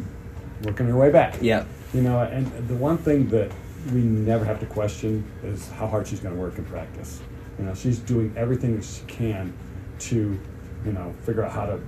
working 0.63 0.88
her 0.88 0.98
way 0.98 1.12
back. 1.12 1.38
Yeah. 1.41 1.65
You 1.94 2.01
know, 2.01 2.20
and 2.20 2.48
the 2.67 2.75
one 2.75 2.98
thing 2.98 3.29
that 3.29 3.51
we 3.94 4.01
never 4.01 4.44
have 4.44 4.60
to 4.60 4.65
question 4.65 5.24
is 5.44 5.70
how 5.72 5.88
hard 5.88 6.08
she's 6.08 6.20
going 6.20 6.36
to 6.36 6.41
work 6.41 6.58
in 6.58 6.65
practice. 6.65 7.22
You 7.58 7.65
know, 7.65 7.74
she's 7.74 8.00
doing 8.00 8.34
everything 8.36 8.75
that 8.75 8.84
she 8.84 9.01
can 9.05 9.53
to, 10.10 10.40
you 10.86 10.92
know, 10.92 11.14
figure 11.24 11.44
out 11.44 11.52
how 11.52 11.66
to 11.66 11.80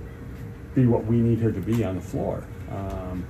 be 0.76 0.86
what 0.86 1.06
we 1.06 1.18
need 1.18 1.40
her 1.40 1.52
to 1.52 1.60
be 1.60 1.84
on 1.84 1.96
the 1.96 2.02
floor. 2.02 2.44
Um, 2.72 3.26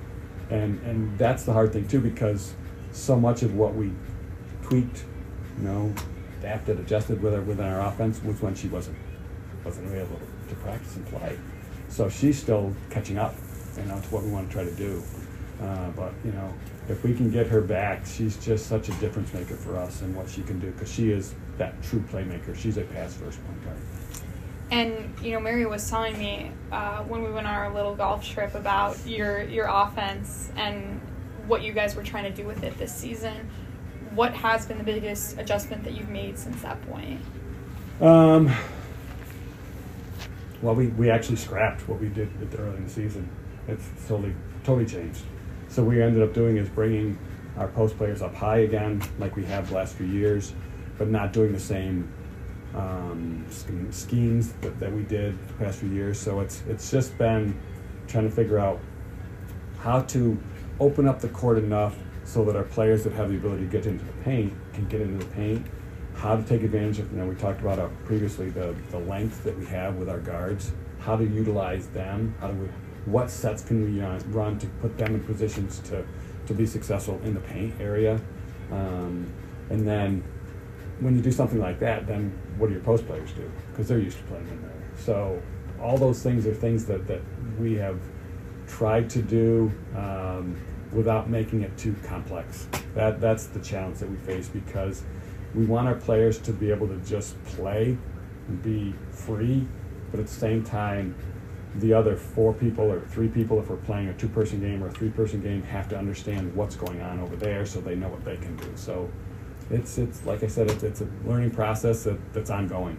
and 0.50 0.80
and 0.82 1.18
that's 1.18 1.44
the 1.44 1.52
hard 1.52 1.72
thing 1.72 1.86
too 1.88 2.00
because 2.00 2.54
so 2.92 3.16
much 3.16 3.42
of 3.42 3.54
what 3.54 3.74
we 3.74 3.92
tweaked, 4.62 5.04
you 5.58 5.64
know, 5.64 5.94
adapted, 6.38 6.80
adjusted 6.80 7.22
with 7.22 7.32
her 7.34 7.42
within 7.42 7.66
our 7.66 7.80
offense 7.80 8.22
was 8.22 8.40
when 8.40 8.54
she 8.54 8.68
wasn't 8.68 8.96
wasn't 9.64 9.92
able 9.94 10.20
to 10.48 10.54
practice 10.56 10.96
and 10.96 11.06
play. 11.06 11.38
So 11.88 12.08
she's 12.08 12.40
still 12.40 12.74
catching 12.90 13.18
up, 13.18 13.34
you 13.76 13.84
know, 13.84 14.00
to 14.00 14.08
what 14.08 14.22
we 14.22 14.30
want 14.30 14.48
to 14.48 14.52
try 14.52 14.64
to 14.64 14.74
do. 14.74 15.02
Uh, 15.62 15.90
but 15.90 16.12
you 16.24 16.32
know, 16.32 16.52
if 16.88 17.02
we 17.02 17.14
can 17.14 17.30
get 17.30 17.46
her 17.48 17.60
back, 17.60 18.06
she's 18.06 18.36
just 18.44 18.66
such 18.66 18.88
a 18.88 18.92
difference 18.92 19.32
maker 19.34 19.56
for 19.56 19.76
us 19.76 20.02
and 20.02 20.14
what 20.14 20.28
she 20.28 20.42
can 20.42 20.58
do 20.60 20.70
because 20.70 20.90
she 20.90 21.10
is 21.10 21.34
that 21.58 21.80
true 21.82 22.00
playmaker. 22.12 22.56
She's 22.56 22.76
a 22.76 22.82
pass 22.82 23.14
first 23.14 23.44
point 23.44 23.64
guard. 23.64 23.76
And 24.70 25.14
you 25.22 25.32
know, 25.32 25.40
Mary 25.40 25.64
was 25.66 25.88
telling 25.88 26.18
me 26.18 26.50
uh, 26.70 27.02
when 27.04 27.22
we 27.22 27.30
went 27.30 27.46
on 27.46 27.54
our 27.54 27.72
little 27.72 27.94
golf 27.94 28.26
trip 28.26 28.54
about 28.54 28.98
your 29.06 29.42
your 29.44 29.66
offense 29.66 30.50
and 30.56 31.00
what 31.46 31.62
you 31.62 31.72
guys 31.72 31.96
were 31.96 32.02
trying 32.02 32.24
to 32.24 32.30
do 32.30 32.46
with 32.46 32.62
it 32.62 32.76
this 32.78 32.94
season. 32.94 33.48
What 34.14 34.34
has 34.34 34.66
been 34.66 34.78
the 34.78 34.84
biggest 34.84 35.38
adjustment 35.38 35.84
that 35.84 35.94
you've 35.94 36.08
made 36.10 36.38
since 36.38 36.60
that 36.62 36.80
point? 36.88 37.20
Um, 38.00 38.54
well, 40.62 40.74
we, 40.74 40.88
we 40.88 41.10
actually 41.10 41.36
scrapped 41.36 41.88
what 41.88 42.00
we 42.00 42.08
did 42.08 42.28
at 42.42 42.50
the 42.50 42.58
early 42.58 42.76
in 42.76 42.84
the 42.84 42.90
season. 42.90 43.28
It's 43.66 43.88
totally 44.06 44.34
totally 44.64 44.86
changed. 44.86 45.22
So 45.68 45.82
what 45.82 45.94
we 45.94 46.02
ended 46.02 46.22
up 46.22 46.34
doing 46.34 46.56
is 46.56 46.68
bringing 46.68 47.18
our 47.56 47.68
post 47.68 47.96
players 47.96 48.22
up 48.22 48.34
high 48.34 48.58
again, 48.58 49.02
like 49.18 49.36
we 49.36 49.44
have 49.46 49.68
the 49.68 49.74
last 49.74 49.94
few 49.94 50.06
years, 50.06 50.52
but 50.96 51.08
not 51.08 51.32
doing 51.32 51.52
the 51.52 51.60
same 51.60 52.12
um, 52.74 53.44
schemes 53.90 54.52
that, 54.60 54.78
that 54.78 54.92
we 54.92 55.02
did 55.02 55.38
the 55.48 55.54
past 55.54 55.80
few 55.80 55.88
years. 55.90 56.18
So 56.18 56.40
it's 56.40 56.62
it's 56.68 56.90
just 56.90 57.16
been 57.18 57.58
trying 58.06 58.28
to 58.28 58.34
figure 58.34 58.58
out 58.58 58.80
how 59.80 60.02
to 60.02 60.38
open 60.80 61.06
up 61.06 61.20
the 61.20 61.28
court 61.28 61.58
enough 61.58 61.96
so 62.24 62.44
that 62.44 62.56
our 62.56 62.64
players 62.64 63.04
that 63.04 63.12
have 63.14 63.30
the 63.30 63.36
ability 63.36 63.64
to 63.64 63.70
get 63.70 63.86
into 63.86 64.04
the 64.04 64.12
paint 64.22 64.52
can 64.74 64.86
get 64.88 65.00
into 65.00 65.24
the 65.24 65.32
paint. 65.32 65.66
How 66.14 66.36
to 66.36 66.42
take 66.42 66.62
advantage 66.62 66.98
of, 66.98 67.10
you 67.12 67.18
know, 67.18 67.26
we 67.26 67.34
talked 67.36 67.60
about 67.60 67.78
uh, 67.78 67.88
previously 68.04 68.50
the, 68.50 68.74
the 68.90 68.98
length 68.98 69.44
that 69.44 69.56
we 69.56 69.64
have 69.66 69.96
with 69.96 70.08
our 70.08 70.18
guards, 70.18 70.72
how 70.98 71.16
to 71.16 71.24
utilize 71.24 71.86
them, 71.88 72.34
how 72.40 72.48
do 72.48 72.54
we, 72.54 72.68
what 73.06 73.30
sets 73.30 73.62
can 73.62 73.84
we 73.84 74.00
run 74.32 74.58
to 74.58 74.66
put 74.82 74.98
them 74.98 75.14
in 75.14 75.24
positions 75.24 75.78
to, 75.80 76.04
to 76.46 76.54
be 76.54 76.66
successful 76.66 77.20
in 77.24 77.34
the 77.34 77.40
paint 77.40 77.72
area. 77.80 78.20
Um, 78.72 79.32
and 79.70 79.86
then 79.86 80.22
when 81.00 81.16
you 81.16 81.22
do 81.22 81.30
something 81.32 81.60
like 81.60 81.78
that, 81.80 82.06
then 82.06 82.36
what 82.58 82.68
do 82.68 82.74
your 82.74 82.82
post 82.82 83.06
players 83.06 83.32
do? 83.32 83.50
Because 83.70 83.88
they're 83.88 83.98
used 83.98 84.18
to 84.18 84.24
playing 84.24 84.48
in 84.48 84.62
there. 84.62 84.72
So 84.96 85.40
all 85.80 85.96
those 85.96 86.22
things 86.22 86.46
are 86.46 86.54
things 86.54 86.84
that, 86.86 87.06
that 87.06 87.20
we 87.58 87.74
have 87.76 88.00
tried 88.66 89.08
to 89.10 89.22
do 89.22 89.72
um, 89.96 90.60
without 90.92 91.30
making 91.30 91.62
it 91.62 91.76
too 91.76 91.94
complex. 92.04 92.66
That 92.94 93.20
that's 93.20 93.46
the 93.46 93.60
challenge 93.60 93.98
that 93.98 94.10
we 94.10 94.16
face 94.16 94.48
because 94.48 95.02
we 95.54 95.64
want 95.64 95.88
our 95.88 95.94
players 95.94 96.38
to 96.40 96.52
be 96.52 96.70
able 96.70 96.88
to 96.88 96.96
just 96.98 97.42
play 97.44 97.96
and 98.48 98.62
be 98.62 98.94
free, 99.10 99.66
but 100.10 100.20
at 100.20 100.26
the 100.26 100.32
same 100.32 100.64
time, 100.64 101.14
the 101.76 101.92
other 101.92 102.16
four 102.16 102.52
people 102.54 102.90
or 102.90 103.00
three 103.00 103.28
people, 103.28 103.60
if 103.60 103.68
we're 103.68 103.76
playing 103.76 104.08
a 104.08 104.14
two-person 104.14 104.60
game 104.60 104.82
or 104.82 104.88
a 104.88 104.90
three-person 104.90 105.40
game, 105.42 105.62
have 105.62 105.88
to 105.88 105.98
understand 105.98 106.54
what's 106.54 106.74
going 106.76 107.00
on 107.02 107.20
over 107.20 107.36
there 107.36 107.66
so 107.66 107.80
they 107.80 107.94
know 107.94 108.08
what 108.08 108.24
they 108.24 108.36
can 108.36 108.56
do. 108.56 108.70
So 108.74 109.08
it's 109.70 109.98
it's 109.98 110.24
like 110.24 110.42
I 110.42 110.46
said, 110.46 110.70
it's, 110.70 110.82
it's 110.82 111.00
a 111.00 111.08
learning 111.24 111.50
process 111.50 112.04
that, 112.04 112.18
that's 112.32 112.50
ongoing. 112.50 112.96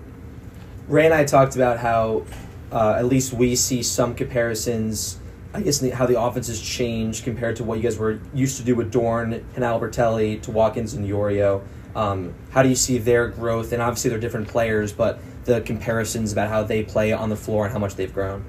Ray 0.88 1.06
and 1.06 1.14
I 1.14 1.24
talked 1.24 1.56
about 1.56 1.78
how 1.78 2.26
uh, 2.72 2.96
at 2.98 3.06
least 3.06 3.34
we 3.34 3.56
see 3.56 3.84
some 3.84 4.16
comparisons 4.16 5.20
I 5.54 5.62
guess 5.62 5.82
how 5.92 6.06
the 6.06 6.22
offense 6.22 6.48
has 6.48 6.62
changed 6.62 7.24
compared 7.24 7.56
to 7.56 7.64
what 7.64 7.78
you 7.78 7.84
guys 7.84 7.98
were 7.98 8.20
used 8.34 8.58
to 8.58 8.64
do 8.64 8.76
with 8.76 8.92
Dorn 8.92 9.34
and 9.34 9.64
Albertelli 9.64 10.42
to 10.44 10.52
Watkins 10.52 10.94
and 10.94 11.08
Yorio. 11.08 11.64
Um, 11.96 12.36
how 12.52 12.62
do 12.62 12.70
you 12.70 12.76
see 12.76 13.00
their 13.00 13.28
growth? 13.28 13.74
And 13.74 13.82
obviously 13.82 14.12
they're 14.12 14.20
different 14.20 14.48
players, 14.48 14.94
but 14.94 15.20
the 15.46 15.62
comparisons 15.62 16.32
about 16.32 16.50
how 16.50 16.64
they 16.64 16.84
play 16.84 17.14
on 17.14 17.30
the 17.30 17.36
floor 17.36 17.66
and 17.66 17.74
how 17.74 17.80
much 17.80 17.96
they've 17.96 18.14
grown. 18.14 18.46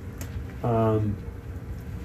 Um, 0.63 1.17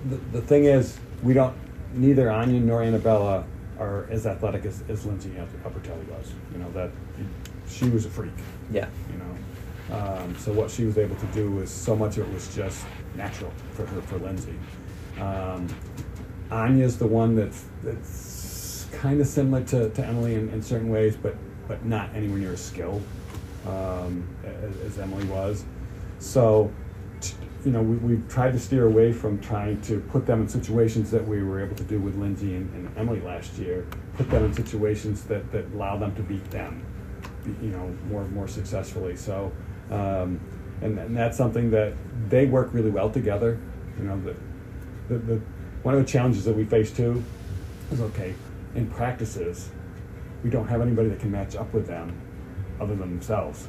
the, 0.05 0.15
the 0.31 0.41
thing 0.41 0.63
is, 0.63 0.98
we 1.22 1.34
don't. 1.34 1.55
Neither 1.93 2.29
Anya 2.29 2.60
nor 2.60 2.81
Annabella 2.81 3.45
are 3.79 4.08
as 4.10 4.25
athletic 4.25 4.65
as, 4.65 4.84
as 4.89 5.05
Lindsay 5.05 5.29
Albertelli 5.29 6.08
was. 6.10 6.34
You 6.51 6.60
know 6.60 6.72
that 6.72 6.91
she 7.67 7.89
was 7.89 8.05
a 8.05 8.10
freak. 8.10 8.32
Yeah. 8.72 8.88
You 9.12 9.17
know, 9.17 9.98
um, 9.98 10.36
so 10.38 10.51
what 10.51 10.72
she 10.72 10.86
was 10.86 10.98
able 10.98 11.15
to 11.15 11.25
do 11.27 11.51
was 11.51 11.70
so 11.70 11.96
much 11.96 12.17
of 12.17 12.27
it 12.27 12.34
was 12.34 12.53
just 12.55 12.86
natural 13.15 13.51
for 13.72 13.86
her 13.86 14.01
for 14.01 14.17
Lindsay. 14.17 14.55
Um, 15.20 15.67
Anya's 16.51 16.98
the 16.98 17.08
one 17.08 17.36
that's 17.36 17.65
that's 17.84 18.88
kind 18.91 19.20
of 19.22 19.27
similar 19.27 19.63
to, 19.65 19.89
to 19.89 20.05
Emily 20.05 20.36
in, 20.36 20.50
in, 20.50 20.62
certain 20.62 20.89
ways, 20.89 21.15
but 21.15 21.36
but 21.67 21.86
not 21.86 22.13
anywhere 22.15 22.38
near 22.38 22.53
as 22.53 22.63
skilled 22.63 23.03
um, 23.67 24.27
as, 24.44 24.77
as, 24.77 25.00
Emily 25.00 25.25
was. 25.25 25.65
So, 26.20 26.72
you 27.65 27.72
know, 27.72 27.81
we, 27.81 27.95
we 27.98 28.22
tried 28.29 28.53
to 28.53 28.60
steer 28.60 28.86
away 28.86 29.12
from 29.12 29.39
trying 29.39 29.81
to 29.81 30.00
put 30.00 30.25
them 30.25 30.41
in 30.41 30.48
situations 30.48 31.12
that 31.12 31.27
we 31.27 31.43
were 31.43 31.63
able 31.63 31.75
to 31.75 31.84
do 31.84 32.00
with 32.00 32.15
Lindsay 32.15 32.55
and, 32.55 32.72
and 32.75 32.98
Emily 32.98 33.22
last 33.22 33.57
year. 33.57 33.86
Put 34.13 34.29
them 34.29 34.45
in 34.45 34.53
situations 34.53 35.24
that, 35.25 35.51
that 35.51 35.65
allow 35.74 35.98
them 35.98 36.15
to 36.15 36.22
beat 36.22 36.50
them, 36.51 36.86
you 37.62 37.69
know, 37.69 37.93
more 38.10 38.25
more 38.25 38.48
successfully. 38.48 39.15
So. 39.15 39.51
Um, 39.91 40.39
and, 40.81 41.00
and 41.00 41.15
that's 41.15 41.38
something 41.38 41.72
that 41.72 41.93
they 42.27 42.48
work 42.48 42.74
really 42.74 42.89
well 42.89 43.10
together. 43.10 43.57
You 43.98 44.03
know, 44.03 44.22
the, 44.22 44.36
the, 45.07 45.19
the 45.19 45.41
one 45.84 45.93
of 45.93 46.01
the 46.05 46.12
challenges 46.12 46.43
that 46.45 46.55
we 46.55 46.65
face 46.65 46.91
too 46.91 47.24
is 47.91 48.01
okay 48.01 48.36
in 48.75 48.88
practices 48.88 49.69
we 50.45 50.51
don't 50.51 50.67
have 50.67 50.79
anybody 50.79 51.10
that 51.10 51.19
can 51.19 51.31
match 51.31 51.55
up 51.55 51.74
with 51.74 51.88
them 51.88 52.15
other 52.79 52.95
than 52.95 53.10
themselves. 53.10 53.67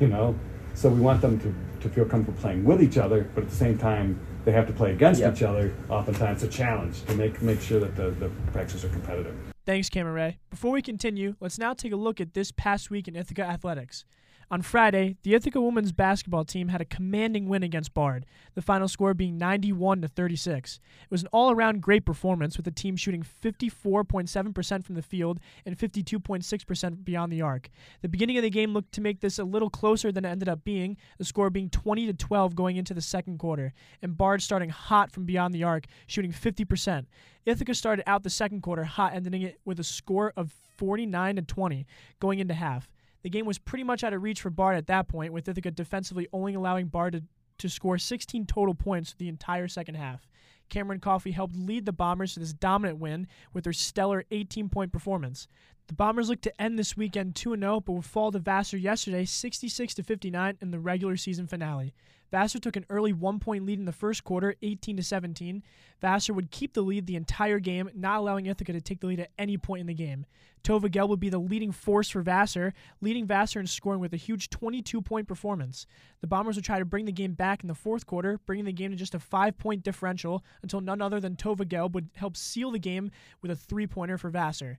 You 0.00 0.08
know, 0.08 0.36
so 0.74 0.88
we 0.88 1.00
want 1.00 1.20
them 1.20 1.38
to, 1.40 1.54
to 1.80 1.88
feel 1.88 2.04
comfortable 2.04 2.40
playing 2.40 2.64
with 2.64 2.82
each 2.82 2.98
other, 2.98 3.28
but 3.34 3.44
at 3.44 3.50
the 3.50 3.56
same 3.56 3.78
time 3.78 4.18
they 4.44 4.52
have 4.52 4.66
to 4.66 4.72
play 4.72 4.92
against 4.92 5.20
Yep. 5.20 5.34
each 5.34 5.42
other. 5.42 5.74
Oftentimes, 5.88 6.42
a 6.42 6.48
challenge 6.48 7.02
to 7.04 7.14
make 7.14 7.40
make 7.42 7.60
sure 7.60 7.80
that 7.80 7.96
the, 7.96 8.10
the 8.10 8.30
practices 8.52 8.84
are 8.84 8.88
competitive. 8.88 9.34
Thanks, 9.66 9.88
Cameron 9.90 10.14
Ray. 10.14 10.38
Before 10.48 10.72
we 10.72 10.80
continue, 10.80 11.36
let's 11.40 11.58
now 11.58 11.74
take 11.74 11.92
a 11.92 11.96
look 11.96 12.20
at 12.20 12.32
this 12.34 12.50
past 12.52 12.90
week 12.90 13.06
in 13.08 13.16
Ithaca 13.16 13.42
athletics. 13.42 14.04
On 14.50 14.62
Friday, 14.62 15.18
the 15.24 15.34
Ithaca 15.34 15.60
women's 15.60 15.92
basketball 15.92 16.46
team 16.46 16.68
had 16.68 16.80
a 16.80 16.86
commanding 16.86 17.50
win 17.50 17.62
against 17.62 17.92
Bard, 17.92 18.24
the 18.54 18.62
final 18.62 18.88
score 18.88 19.12
being 19.12 19.36
91 19.36 20.00
to 20.00 20.08
36. 20.08 20.80
It 21.02 21.10
was 21.10 21.20
an 21.20 21.28
all-around 21.32 21.82
great 21.82 22.06
performance 22.06 22.56
with 22.56 22.64
the 22.64 22.70
team 22.70 22.96
shooting 22.96 23.22
54.7% 23.22 24.84
from 24.84 24.94
the 24.94 25.02
field 25.02 25.38
and 25.66 25.76
52.6% 25.76 27.04
beyond 27.04 27.30
the 27.30 27.42
arc. 27.42 27.68
The 28.00 28.08
beginning 28.08 28.38
of 28.38 28.42
the 28.42 28.48
game 28.48 28.72
looked 28.72 28.92
to 28.92 29.02
make 29.02 29.20
this 29.20 29.38
a 29.38 29.44
little 29.44 29.68
closer 29.68 30.10
than 30.10 30.24
it 30.24 30.30
ended 30.30 30.48
up 30.48 30.64
being, 30.64 30.96
the 31.18 31.26
score 31.26 31.50
being 31.50 31.68
20 31.68 32.06
to 32.06 32.14
12 32.14 32.56
going 32.56 32.78
into 32.78 32.94
the 32.94 33.02
second 33.02 33.38
quarter, 33.38 33.74
and 34.00 34.16
Bard 34.16 34.40
starting 34.40 34.70
hot 34.70 35.12
from 35.12 35.26
beyond 35.26 35.54
the 35.54 35.64
arc, 35.64 35.84
shooting 36.06 36.32
50%. 36.32 37.04
Ithaca 37.44 37.74
started 37.74 38.08
out 38.08 38.22
the 38.22 38.30
second 38.30 38.62
quarter 38.62 38.84
hot, 38.84 39.12
ending 39.12 39.42
it 39.42 39.60
with 39.66 39.78
a 39.78 39.84
score 39.84 40.32
of 40.38 40.54
49 40.78 41.36
to 41.36 41.42
20 41.42 41.86
going 42.18 42.38
into 42.38 42.54
half. 42.54 42.88
The 43.22 43.30
game 43.30 43.46
was 43.46 43.58
pretty 43.58 43.84
much 43.84 44.04
out 44.04 44.12
of 44.12 44.22
reach 44.22 44.40
for 44.40 44.50
Bard 44.50 44.76
at 44.76 44.86
that 44.86 45.08
point, 45.08 45.32
with 45.32 45.48
Ithaca 45.48 45.70
defensively 45.70 46.28
only 46.32 46.54
allowing 46.54 46.86
Bard 46.86 47.14
to, 47.14 47.22
to 47.58 47.68
score 47.68 47.98
16 47.98 48.46
total 48.46 48.74
points 48.74 49.14
the 49.16 49.28
entire 49.28 49.68
second 49.68 49.96
half. 49.96 50.28
Cameron 50.68 51.00
Coffey 51.00 51.32
helped 51.32 51.56
lead 51.56 51.86
the 51.86 51.92
Bombers 51.92 52.34
to 52.34 52.40
this 52.40 52.52
dominant 52.52 52.98
win 52.98 53.26
with 53.52 53.64
their 53.64 53.72
stellar 53.72 54.24
18 54.30 54.68
point 54.68 54.92
performance. 54.92 55.48
The 55.86 55.94
Bombers 55.94 56.28
look 56.28 56.42
to 56.42 56.62
end 56.62 56.78
this 56.78 56.96
weekend 56.96 57.34
2 57.34 57.56
0, 57.56 57.80
but 57.80 57.92
would 57.92 58.04
fall 58.04 58.30
to 58.30 58.38
Vassar 58.38 58.76
yesterday 58.76 59.24
66 59.24 59.94
59 59.94 60.58
in 60.60 60.70
the 60.70 60.78
regular 60.78 61.16
season 61.16 61.46
finale. 61.46 61.94
Vassar 62.30 62.58
took 62.58 62.76
an 62.76 62.86
early 62.90 63.12
one 63.12 63.38
point 63.38 63.64
lead 63.64 63.78
in 63.78 63.84
the 63.84 63.92
first 63.92 64.24
quarter, 64.24 64.54
18 64.62 64.96
to 64.96 65.02
17. 65.02 65.62
Vassar 66.00 66.32
would 66.32 66.50
keep 66.50 66.74
the 66.74 66.82
lead 66.82 67.06
the 67.06 67.16
entire 67.16 67.58
game, 67.58 67.90
not 67.94 68.18
allowing 68.18 68.46
Ithaca 68.46 68.72
to 68.72 68.80
take 68.80 69.00
the 69.00 69.06
lead 69.06 69.20
at 69.20 69.30
any 69.38 69.56
point 69.56 69.80
in 69.80 69.86
the 69.86 69.94
game. 69.94 70.26
Tovagel 70.62 71.08
would 71.08 71.20
be 71.20 71.30
the 71.30 71.38
leading 71.38 71.72
force 71.72 72.08
for 72.08 72.22
Vassar, 72.22 72.74
leading 73.00 73.26
Vassar 73.26 73.60
in 73.60 73.66
scoring 73.66 74.00
with 74.00 74.12
a 74.12 74.18
huge 74.18 74.50
22 74.50 75.00
point 75.00 75.26
performance. 75.28 75.86
The 76.20 76.26
Bombers 76.26 76.56
would 76.56 76.64
try 76.64 76.78
to 76.78 76.84
bring 76.84 77.04
the 77.04 77.12
game 77.12 77.32
back 77.32 77.62
in 77.62 77.68
the 77.68 77.74
fourth 77.74 78.06
quarter, 78.06 78.38
bringing 78.44 78.64
the 78.64 78.72
game 78.72 78.90
to 78.90 78.96
just 78.96 79.14
a 79.14 79.20
five 79.20 79.56
point 79.56 79.82
differential 79.82 80.44
until 80.62 80.80
none 80.80 81.00
other 81.00 81.20
than 81.20 81.36
Tovagel 81.36 81.92
would 81.92 82.10
help 82.14 82.36
seal 82.36 82.70
the 82.70 82.78
game 82.78 83.10
with 83.40 83.50
a 83.50 83.56
three 83.56 83.86
pointer 83.86 84.18
for 84.18 84.30
Vassar. 84.30 84.78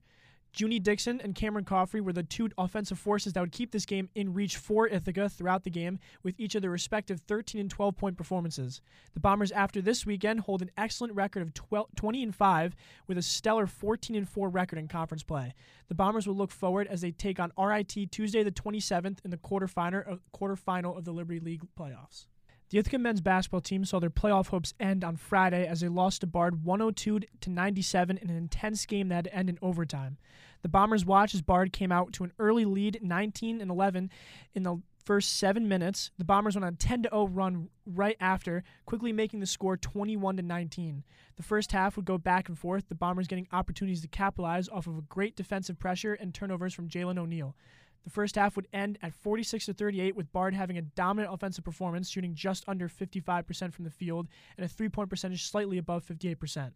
Junie 0.52 0.80
Dixon 0.80 1.20
and 1.20 1.34
Cameron 1.34 1.64
Coffey 1.64 2.00
were 2.00 2.12
the 2.12 2.22
two 2.22 2.50
offensive 2.58 2.98
forces 2.98 3.32
that 3.32 3.40
would 3.40 3.52
keep 3.52 3.70
this 3.70 3.86
game 3.86 4.08
in 4.14 4.34
reach 4.34 4.56
for 4.56 4.88
Ithaca 4.88 5.28
throughout 5.28 5.64
the 5.64 5.70
game, 5.70 5.98
with 6.22 6.34
each 6.38 6.54
of 6.54 6.62
their 6.62 6.70
respective 6.70 7.20
13 7.20 7.60
and 7.60 7.70
12 7.70 7.96
point 7.96 8.16
performances. 8.16 8.80
The 9.14 9.20
Bombers, 9.20 9.52
after 9.52 9.80
this 9.80 10.04
weekend, 10.04 10.40
hold 10.40 10.62
an 10.62 10.70
excellent 10.76 11.14
record 11.14 11.42
of 11.42 11.54
12, 11.54 11.88
20 11.94 12.22
and 12.22 12.34
5, 12.34 12.76
with 13.06 13.18
a 13.18 13.22
stellar 13.22 13.66
14 13.66 14.16
and 14.16 14.28
4 14.28 14.48
record 14.48 14.78
in 14.78 14.88
conference 14.88 15.22
play. 15.22 15.54
The 15.88 15.94
Bombers 15.94 16.26
will 16.26 16.36
look 16.36 16.50
forward 16.50 16.86
as 16.88 17.00
they 17.00 17.12
take 17.12 17.38
on 17.38 17.52
RIT 17.58 18.10
Tuesday 18.10 18.42
the 18.42 18.50
27th 18.50 19.18
in 19.24 19.30
the 19.30 19.36
quarterfinal 19.36 20.06
of, 20.06 20.20
quarterfinal 20.34 20.96
of 20.96 21.04
the 21.04 21.12
Liberty 21.12 21.40
League 21.40 21.62
playoffs. 21.78 22.26
The 22.70 22.78
Ithaca 22.78 22.98
men's 22.98 23.20
basketball 23.20 23.60
team 23.60 23.84
saw 23.84 23.98
their 23.98 24.10
playoff 24.10 24.48
hopes 24.48 24.74
end 24.78 25.02
on 25.02 25.16
Friday 25.16 25.66
as 25.66 25.80
they 25.80 25.88
lost 25.88 26.20
to 26.20 26.28
Bard 26.28 26.64
102 26.64 27.20
to 27.40 27.50
97 27.50 28.16
in 28.16 28.30
an 28.30 28.36
intense 28.36 28.86
game 28.86 29.08
that 29.08 29.16
had 29.16 29.24
to 29.24 29.34
end 29.34 29.48
in 29.48 29.58
overtime. 29.60 30.18
The 30.62 30.68
Bombers 30.68 31.04
watched 31.04 31.34
as 31.34 31.42
Bard 31.42 31.72
came 31.72 31.90
out 31.90 32.12
to 32.14 32.24
an 32.24 32.32
early 32.38 32.64
lead, 32.64 33.00
19 33.02 33.60
and 33.60 33.70
11, 33.72 34.08
in 34.54 34.62
the 34.62 34.76
first 35.04 35.36
seven 35.36 35.66
minutes. 35.66 36.12
The 36.16 36.24
Bombers 36.24 36.54
went 36.54 36.64
on 36.64 36.74
a 36.74 36.76
10 36.76 37.06
0 37.10 37.26
run 37.26 37.70
right 37.84 38.16
after, 38.20 38.62
quickly 38.86 39.12
making 39.12 39.40
the 39.40 39.46
score 39.46 39.76
21 39.76 40.36
to 40.36 40.42
19. 40.42 41.02
The 41.34 41.42
first 41.42 41.72
half 41.72 41.96
would 41.96 42.04
go 42.04 42.18
back 42.18 42.48
and 42.48 42.56
forth, 42.56 42.88
the 42.88 42.94
Bombers 42.94 43.26
getting 43.26 43.48
opportunities 43.50 44.02
to 44.02 44.08
capitalize 44.08 44.68
off 44.68 44.86
of 44.86 44.96
a 44.96 45.02
great 45.02 45.34
defensive 45.34 45.80
pressure 45.80 46.14
and 46.14 46.32
turnovers 46.32 46.74
from 46.74 46.88
Jalen 46.88 47.18
O'Neal. 47.18 47.56
The 48.04 48.10
first 48.10 48.36
half 48.36 48.56
would 48.56 48.68
end 48.72 48.98
at 49.02 49.14
46 49.14 49.66
to 49.66 49.74
38 49.74 50.16
with 50.16 50.32
Bard 50.32 50.54
having 50.54 50.78
a 50.78 50.82
dominant 50.82 51.32
offensive 51.32 51.64
performance, 51.64 52.08
shooting 52.08 52.34
just 52.34 52.64
under 52.66 52.88
55% 52.88 53.72
from 53.72 53.84
the 53.84 53.90
field 53.90 54.28
and 54.56 54.64
a 54.64 54.68
three-point 54.68 55.10
percentage 55.10 55.44
slightly 55.44 55.78
above 55.78 56.04
58%. 56.06 56.72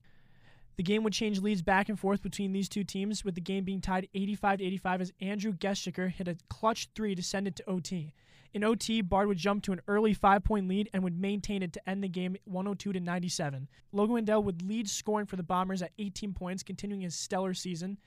The 0.76 0.82
game 0.82 1.04
would 1.04 1.12
change 1.12 1.40
leads 1.40 1.62
back 1.62 1.88
and 1.88 1.98
forth 1.98 2.20
between 2.22 2.52
these 2.52 2.68
two 2.68 2.84
teams, 2.84 3.24
with 3.24 3.36
the 3.36 3.40
game 3.40 3.64
being 3.64 3.80
tied 3.80 4.08
85 4.12 4.60
85 4.60 5.00
as 5.00 5.12
Andrew 5.20 5.52
Geschiker 5.52 6.10
hit 6.10 6.28
a 6.28 6.36
clutch 6.48 6.88
three 6.94 7.14
to 7.14 7.22
send 7.22 7.46
it 7.46 7.56
to 7.56 7.70
OT. 7.70 8.12
In 8.52 8.62
OT, 8.62 9.00
Bard 9.00 9.26
would 9.26 9.38
jump 9.38 9.64
to 9.64 9.72
an 9.72 9.80
early 9.88 10.14
five-point 10.14 10.68
lead 10.68 10.88
and 10.92 11.02
would 11.02 11.18
maintain 11.18 11.62
it 11.62 11.72
to 11.72 11.88
end 11.88 12.04
the 12.04 12.08
game 12.08 12.36
102 12.44 12.92
to 12.92 13.00
97. 13.00 13.68
Logan 13.92 14.14
Wendell 14.14 14.44
would 14.44 14.62
lead 14.62 14.88
scoring 14.88 15.26
for 15.26 15.36
the 15.36 15.42
Bombers 15.42 15.82
at 15.82 15.90
18 15.98 16.34
points, 16.34 16.62
continuing 16.62 17.02
his 17.02 17.16
stellar 17.16 17.54
season. 17.54 17.98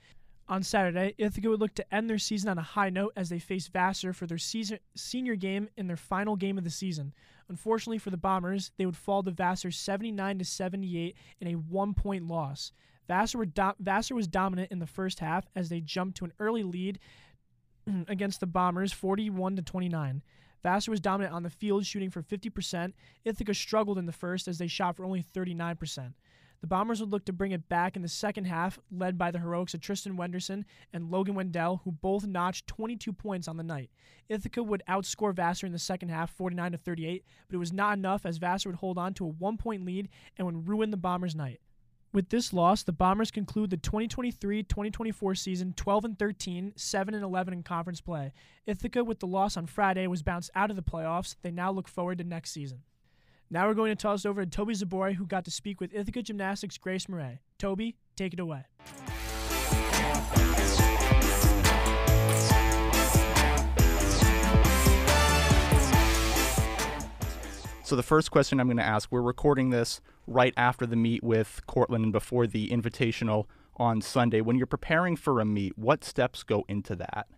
On 0.50 0.62
Saturday, 0.62 1.14
Ithaca 1.18 1.50
would 1.50 1.60
look 1.60 1.74
to 1.74 1.94
end 1.94 2.08
their 2.08 2.18
season 2.18 2.48
on 2.48 2.56
a 2.56 2.62
high 2.62 2.88
note 2.88 3.12
as 3.16 3.28
they 3.28 3.38
face 3.38 3.68
Vassar 3.68 4.14
for 4.14 4.26
their 4.26 4.38
season, 4.38 4.78
senior 4.94 5.34
game 5.34 5.68
in 5.76 5.86
their 5.86 5.96
final 5.96 6.36
game 6.36 6.56
of 6.56 6.64
the 6.64 6.70
season. 6.70 7.12
Unfortunately 7.50 7.98
for 7.98 8.08
the 8.08 8.16
Bombers, 8.16 8.70
they 8.78 8.86
would 8.86 8.96
fall 8.96 9.22
to 9.22 9.30
Vassar 9.30 9.70
79 9.70 10.38
to 10.38 10.44
78 10.46 11.16
in 11.40 11.48
a 11.48 11.52
one-point 11.52 12.26
loss. 12.26 12.72
Vassar, 13.08 13.44
do- 13.44 13.74
Vassar 13.78 14.14
was 14.14 14.26
dominant 14.26 14.70
in 14.72 14.78
the 14.78 14.86
first 14.86 15.20
half 15.20 15.46
as 15.54 15.68
they 15.68 15.80
jumped 15.80 16.16
to 16.18 16.24
an 16.24 16.32
early 16.38 16.62
lead 16.62 16.98
against 18.08 18.40
the 18.40 18.46
Bombers 18.46 18.92
41 18.92 19.56
to 19.56 19.62
29. 19.62 20.22
Vassar 20.62 20.90
was 20.90 21.00
dominant 21.00 21.34
on 21.34 21.42
the 21.42 21.50
field, 21.50 21.84
shooting 21.84 22.10
for 22.10 22.22
50%. 22.22 22.92
Ithaca 23.24 23.54
struggled 23.54 23.98
in 23.98 24.06
the 24.06 24.12
first 24.12 24.48
as 24.48 24.58
they 24.58 24.66
shot 24.66 24.96
for 24.96 25.04
only 25.04 25.22
39%. 25.22 26.14
The 26.60 26.66
Bombers 26.66 27.00
would 27.00 27.10
look 27.10 27.24
to 27.26 27.32
bring 27.32 27.52
it 27.52 27.68
back 27.68 27.94
in 27.94 28.02
the 28.02 28.08
second 28.08 28.46
half, 28.46 28.80
led 28.90 29.16
by 29.16 29.30
the 29.30 29.38
heroics 29.38 29.74
of 29.74 29.80
Tristan 29.80 30.16
Wenderson 30.16 30.64
and 30.92 31.10
Logan 31.10 31.36
Wendell, 31.36 31.82
who 31.84 31.92
both 31.92 32.26
notched 32.26 32.66
22 32.66 33.12
points 33.12 33.46
on 33.46 33.56
the 33.56 33.62
night. 33.62 33.90
Ithaca 34.28 34.62
would 34.62 34.82
outscore 34.88 35.32
Vassar 35.32 35.66
in 35.66 35.72
the 35.72 35.78
second 35.78 36.08
half, 36.08 36.30
49 36.30 36.72
to 36.72 36.78
38, 36.78 37.24
but 37.46 37.54
it 37.54 37.58
was 37.58 37.72
not 37.72 37.96
enough 37.96 38.26
as 38.26 38.38
Vassar 38.38 38.70
would 38.70 38.80
hold 38.80 38.98
on 38.98 39.14
to 39.14 39.24
a 39.24 39.28
one-point 39.28 39.84
lead 39.84 40.08
and 40.36 40.46
would 40.46 40.68
ruin 40.68 40.90
the 40.90 40.96
Bombers' 40.96 41.36
night. 41.36 41.60
With 42.12 42.30
this 42.30 42.52
loss, 42.52 42.82
the 42.82 42.92
Bombers 42.92 43.30
conclude 43.30 43.70
the 43.70 43.76
2023-2024 43.76 45.38
season 45.38 45.74
12 45.74 46.04
and 46.06 46.18
13, 46.18 46.72
7 46.74 47.14
and 47.14 47.22
11 47.22 47.54
in 47.54 47.62
conference 47.62 48.00
play. 48.00 48.32
Ithaca, 48.66 49.04
with 49.04 49.20
the 49.20 49.26
loss 49.26 49.56
on 49.56 49.66
Friday, 49.66 50.06
was 50.06 50.22
bounced 50.22 50.50
out 50.54 50.70
of 50.70 50.76
the 50.76 50.82
playoffs. 50.82 51.36
They 51.42 51.50
now 51.50 51.70
look 51.70 51.86
forward 51.86 52.18
to 52.18 52.24
next 52.24 52.50
season. 52.50 52.82
Now 53.50 53.66
we're 53.66 53.74
going 53.74 53.90
to 53.90 53.96
toss 53.96 54.26
it 54.26 54.28
over 54.28 54.44
to 54.44 54.50
Toby 54.50 54.74
Zboray, 54.74 55.14
who 55.14 55.24
got 55.24 55.46
to 55.46 55.50
speak 55.50 55.80
with 55.80 55.94
Ithaca 55.94 56.22
Gymnastics' 56.22 56.76
Grace 56.76 57.08
Murray. 57.08 57.40
Toby, 57.58 57.96
take 58.14 58.34
it 58.34 58.40
away. 58.40 58.64
So 67.82 67.96
the 67.96 68.02
first 68.02 68.30
question 68.30 68.60
I'm 68.60 68.66
going 68.66 68.76
to 68.76 68.82
ask, 68.82 69.10
we're 69.10 69.22
recording 69.22 69.70
this 69.70 70.02
right 70.26 70.52
after 70.58 70.84
the 70.84 70.96
meet 70.96 71.24
with 71.24 71.62
Cortland 71.66 72.04
and 72.04 72.12
before 72.12 72.46
the 72.46 72.68
Invitational 72.68 73.46
on 73.76 74.02
Sunday. 74.02 74.42
When 74.42 74.58
you're 74.58 74.66
preparing 74.66 75.16
for 75.16 75.40
a 75.40 75.46
meet, 75.46 75.78
what 75.78 76.04
steps 76.04 76.42
go 76.42 76.66
into 76.68 76.94
that? 76.96 77.28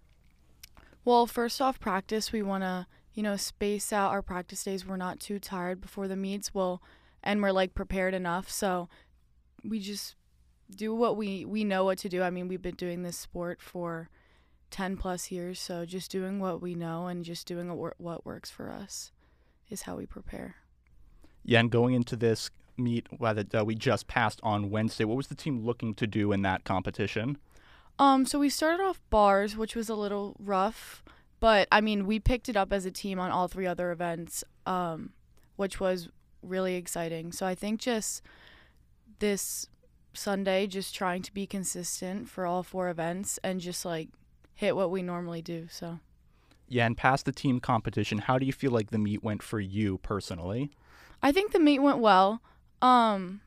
Well, 1.05 1.29
first 1.29 1.63
off, 1.63 1.79
practice, 1.79 2.33
we 2.33 2.43
want 2.43 2.65
to, 2.65 2.89
you 3.15 3.23
know, 3.23 3.37
space 3.37 3.93
out 3.93 4.11
our 4.11 4.23
practice 4.23 4.65
days. 4.65 4.87
We're 4.87 4.97
not 4.97 5.21
too 5.21 5.39
tired 5.39 5.81
before 5.81 6.09
the 6.09 6.17
meets. 6.17 6.55
Well, 6.55 6.83
and 7.23 7.43
we're 7.43 7.53
like 7.53 7.75
prepared 7.75 8.15
enough. 8.15 8.51
So 8.51 8.89
we 9.65 9.81
just 9.81 10.17
do 10.75 10.95
what 10.95 11.17
we 11.17 11.45
we 11.45 11.65
know 11.65 11.85
what 11.85 11.99
to 11.99 12.09
do. 12.09 12.23
I 12.23 12.31
mean, 12.31 12.49
we've 12.49 12.63
been 12.63 12.75
doing 12.77 13.03
this 13.03 13.17
sport 13.17 13.61
for 13.61 14.09
10 14.71 14.97
plus 14.97 15.31
years, 15.31 15.59
so 15.61 15.85
just 15.85 16.11
doing 16.11 16.39
what 16.39 16.63
we 16.63 16.75
know 16.75 17.09
and 17.09 17.25
just 17.25 17.47
doing 17.47 17.69
what, 17.69 17.77
wor- 17.77 17.95
what 17.99 18.25
works 18.25 18.51
for 18.51 18.71
us 18.71 19.11
is 19.69 19.83
how 19.83 19.97
we 19.97 20.07
prepare. 20.07 20.57
Yeah, 21.45 21.61
and 21.61 21.71
going 21.71 21.95
into 21.95 22.17
this 22.17 22.51
meet 22.77 23.09
that 23.21 23.55
uh, 23.55 23.65
we 23.65 23.75
just 23.75 24.07
passed 24.07 24.41
on 24.43 24.71
Wednesday, 24.71 25.05
what 25.05 25.17
was 25.17 25.27
the 25.27 25.35
team 25.35 25.65
looking 25.65 25.95
to 25.95 26.07
do 26.07 26.33
in 26.33 26.43
that 26.43 26.65
competition? 26.65 27.39
Um, 27.99 28.25
so 28.25 28.39
we 28.39 28.49
started 28.49 28.83
off 28.83 29.01
bars, 29.11 29.57
which 29.57 29.77
was 29.77 29.89
a 29.89 29.95
little 29.95 30.37
rough, 30.39 31.03
but 31.41 31.67
I 31.73 31.81
mean, 31.81 32.07
we 32.07 32.19
picked 32.19 32.49
it 32.49 32.57
up 32.57 32.73
as 32.73 32.85
a 32.85 32.91
team 32.91 33.19
on 33.19 33.31
all 33.31 33.49
three 33.49 33.67
other 33.67 33.91
events, 33.91 34.45
um, 34.67 35.11
which 35.57 35.81
was 35.81 36.09
really 36.43 36.77
exciting. 36.77 37.33
So 37.33 37.47
I 37.47 37.55
think 37.55 37.81
just 37.81 38.23
this 39.19 39.67
Sunday, 40.13 40.67
just 40.67 40.95
trying 40.95 41.23
to 41.23 41.33
be 41.33 41.47
consistent 41.47 42.29
for 42.29 42.47
all 42.47 42.63
four 42.63 42.89
events 42.89 43.39
and 43.43 43.61
just 43.61 43.85
like 43.85 44.09
hit 44.55 44.77
what 44.77 44.91
we 44.91 45.03
normally 45.03 45.43
do. 45.43 45.67
So 45.71 45.99
Yeah, 46.69 46.87
and 46.87 46.97
past 46.97 47.25
the 47.25 47.33
team 47.33 47.61
competition, 47.61 48.19
how 48.19 48.39
do 48.39 48.47
you 48.47 48.53
feel 48.53 48.71
like 48.71 48.91
the 48.91 48.99
meet 48.99 49.23
went 49.23 49.43
for 49.43 49.61
you 49.61 49.99
personally? 49.99 50.71
I 51.23 51.33
think 51.33 51.53
the 51.53 51.61
meet 51.61 51.81
went 51.81 51.99
well. 51.99 52.43
Um, 52.83 53.41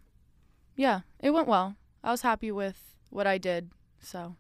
yeah, 0.76 1.02
it 1.20 1.32
went 1.32 1.48
well. 1.48 1.76
I 2.04 2.12
was 2.12 2.22
happy 2.22 2.52
with 2.52 2.96
what 3.10 3.28
I 3.28 3.38
did. 3.38 3.70
So 4.02 4.36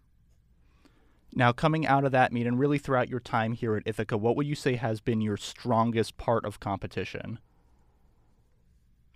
Now, 1.35 1.51
coming 1.51 1.87
out 1.87 2.05
of 2.05 2.11
that 2.11 2.31
meet 2.31 2.45
and 2.45 2.59
really 2.59 2.77
throughout 2.77 3.09
your 3.09 3.19
time 3.19 3.53
here 3.53 3.75
at 3.75 3.83
Ithaca, 3.85 4.17
what 4.17 4.35
would 4.35 4.45
you 4.47 4.55
say 4.55 4.75
has 4.75 5.01
been 5.01 5.19
your 5.21 5.37
strongest 5.37 6.17
part 6.17 6.45
of 6.45 6.59
competition? 6.59 7.39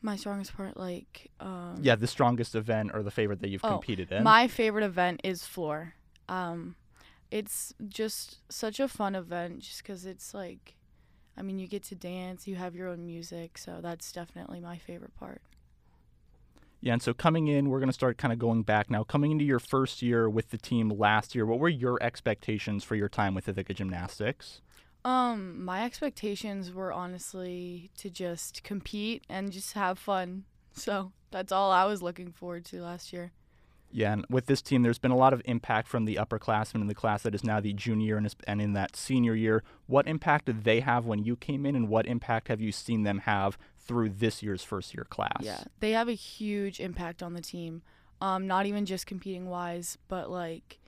my 0.01 0.15
strongest 0.15 0.55
part, 0.55 0.77
like, 0.77 1.31
um, 1.39 1.79
Yeah, 1.81 1.95
the 1.95 2.07
strongest 2.07 2.55
event 2.55 2.91
or 2.93 3.03
the 3.03 3.11
favorite 3.11 3.41
that 3.41 3.49
you've 3.49 3.63
Oh, 3.63 3.69
competed 3.69 4.11
in. 4.11 4.23
My 4.23 4.47
favorite 4.47 4.83
event 4.85 5.21
is 5.23 5.43
floor. 5.43 5.95
Um, 6.29 6.75
it's 7.31 7.73
just 7.89 8.39
such 8.49 8.79
a 8.79 8.87
fun 8.87 9.15
event, 9.15 9.59
just 9.59 9.83
because 9.83 10.05
it's 10.05 10.33
like, 10.33 10.75
I 11.35 11.41
mean, 11.41 11.59
you 11.59 11.67
get 11.67 11.83
to 11.85 11.95
dance, 11.95 12.47
you 12.47 12.55
have 12.55 12.75
your 12.75 12.87
own 12.87 13.05
music, 13.05 13.57
so 13.57 13.79
that's 13.81 14.11
definitely 14.11 14.59
my 14.59 14.77
favorite 14.77 15.15
part. 15.15 15.41
Yeah, 16.79 16.93
and 16.93 17.01
so 17.01 17.13
coming 17.13 17.47
in, 17.47 17.69
we're 17.69 17.79
going 17.79 17.89
to 17.89 17.93
start 17.93 18.17
kind 18.17 18.31
of 18.31 18.39
going 18.39 18.63
back 18.63 18.89
now. 18.89 19.03
Coming 19.03 19.31
into 19.31 19.43
your 19.43 19.59
first 19.59 20.01
year 20.01 20.29
with 20.29 20.51
the 20.51 20.57
team 20.57 20.89
last 20.89 21.33
year, 21.33 21.45
what 21.45 21.59
were 21.59 21.69
your 21.69 22.01
expectations 22.01 22.83
for 22.83 22.95
your 22.95 23.09
time 23.09 23.33
with 23.33 23.47
Ithaca 23.47 23.73
Gymnastics? 23.73 24.61
Um, 25.03 25.63
my 25.63 25.83
expectations 25.85 26.73
were 26.73 26.91
honestly 26.93 27.89
to 27.97 28.09
just 28.09 28.63
compete 28.63 29.23
and 29.29 29.51
just 29.51 29.73
have 29.73 29.97
fun. 29.97 30.43
So 30.73 31.13
that's 31.31 31.51
all 31.51 31.71
I 31.71 31.85
was 31.85 32.01
looking 32.01 32.31
forward 32.31 32.65
to 32.65 32.81
last 32.81 33.11
year. 33.11 33.31
Yeah, 33.89 34.13
and 34.13 34.25
with 34.29 34.47
this 34.47 34.61
team, 34.61 34.83
there's 34.83 34.99
been 34.99 35.11
a 35.11 35.17
lot 35.17 35.33
of 35.33 35.41
impact 35.45 35.87
from 35.87 36.05
the 36.05 36.15
upperclassmen 36.15 36.81
in 36.81 36.87
the 36.87 36.93
class 36.93 37.23
that 37.23 37.33
is 37.33 37.43
now 37.43 37.61
the 37.61 37.73
junior 37.73 38.17
and, 38.17 38.25
is, 38.25 38.35
and 38.45 38.61
in 38.61 38.73
that 38.73 38.95
senior 38.97 39.33
year. 39.33 39.63
What 39.85 40.07
impact 40.07 40.45
did 40.45 40.65
they 40.65 40.81
have 40.81 41.05
when 41.05 41.23
you 41.23 41.37
came 41.37 41.65
in, 41.65 41.75
and 41.75 41.87
what 41.87 42.05
impact 42.05 42.49
have 42.49 42.59
you 42.59 42.73
seen 42.73 43.03
them 43.03 43.19
have 43.19 43.57
through 43.87 44.09
this 44.09 44.43
year's 44.43 44.63
first 44.63 44.93
year 44.93 45.05
class? 45.09 45.41
Yeah, 45.41 45.63
they 45.79 45.91
have 45.91 46.07
a 46.07 46.13
huge 46.13 46.79
impact 46.79 47.23
on 47.23 47.33
the 47.33 47.41
team. 47.41 47.81
Um, 48.19 48.47
not 48.47 48.65
even 48.65 48.85
just 48.85 49.05
competing 49.05 49.47
wise, 49.47 49.97
but 50.07 50.29
like 50.29 50.79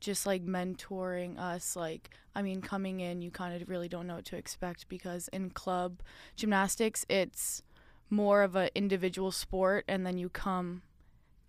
just 0.00 0.26
like 0.26 0.44
mentoring 0.44 1.38
us. 1.38 1.76
Like, 1.76 2.10
I 2.34 2.42
mean, 2.42 2.60
coming 2.60 3.00
in, 3.00 3.22
you 3.22 3.30
kind 3.30 3.60
of 3.60 3.68
really 3.68 3.88
don't 3.88 4.06
know 4.06 4.16
what 4.16 4.24
to 4.26 4.36
expect 4.36 4.88
because 4.88 5.28
in 5.28 5.50
club 5.50 6.00
gymnastics, 6.36 7.06
it's 7.08 7.62
more 8.10 8.42
of 8.42 8.56
an 8.56 8.68
individual 8.74 9.30
sport, 9.30 9.84
and 9.88 10.04
then 10.04 10.18
you 10.18 10.28
come 10.28 10.82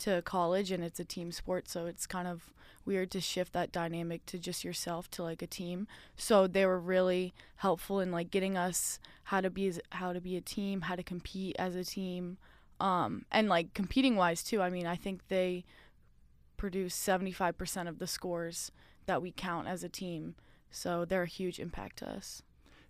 to 0.03 0.21
college 0.21 0.71
and 0.71 0.83
it's 0.83 0.99
a 0.99 1.05
team 1.05 1.31
sport. 1.31 1.69
So 1.69 1.85
it's 1.85 2.05
kind 2.05 2.27
of 2.27 2.53
weird 2.85 3.09
to 3.11 3.21
shift 3.21 3.53
that 3.53 3.71
dynamic 3.71 4.25
to 4.25 4.37
just 4.37 4.63
yourself 4.63 5.09
to 5.11 5.23
like 5.23 5.41
a 5.41 5.47
team. 5.47 5.87
So 6.17 6.47
they 6.47 6.65
were 6.65 6.79
really 6.79 7.33
helpful 7.57 7.99
in 7.99 8.11
like 8.11 8.29
getting 8.29 8.57
us 8.57 8.99
how 9.25 9.41
to 9.41 9.49
be 9.49 9.73
how 9.91 10.13
to 10.13 10.19
be 10.19 10.35
a 10.35 10.41
team, 10.41 10.81
how 10.81 10.95
to 10.95 11.03
compete 11.03 11.55
as 11.57 11.75
a 11.75 11.83
team, 11.83 12.37
um, 12.79 13.25
and 13.31 13.47
like 13.47 13.73
competing 13.73 14.15
wise 14.15 14.43
too. 14.43 14.61
I 14.61 14.69
mean, 14.69 14.85
I 14.85 14.95
think 14.95 15.27
they 15.29 15.63
produce 16.57 16.95
75% 16.95 17.87
of 17.87 17.99
the 17.99 18.07
scores 18.07 18.71
that 19.05 19.21
we 19.21 19.31
count 19.31 19.67
as 19.67 19.83
a 19.83 19.89
team. 19.89 20.35
So 20.69 21.05
they're 21.05 21.23
a 21.23 21.27
huge 21.27 21.59
impact 21.59 21.97
to 21.99 22.09
us. 22.09 22.41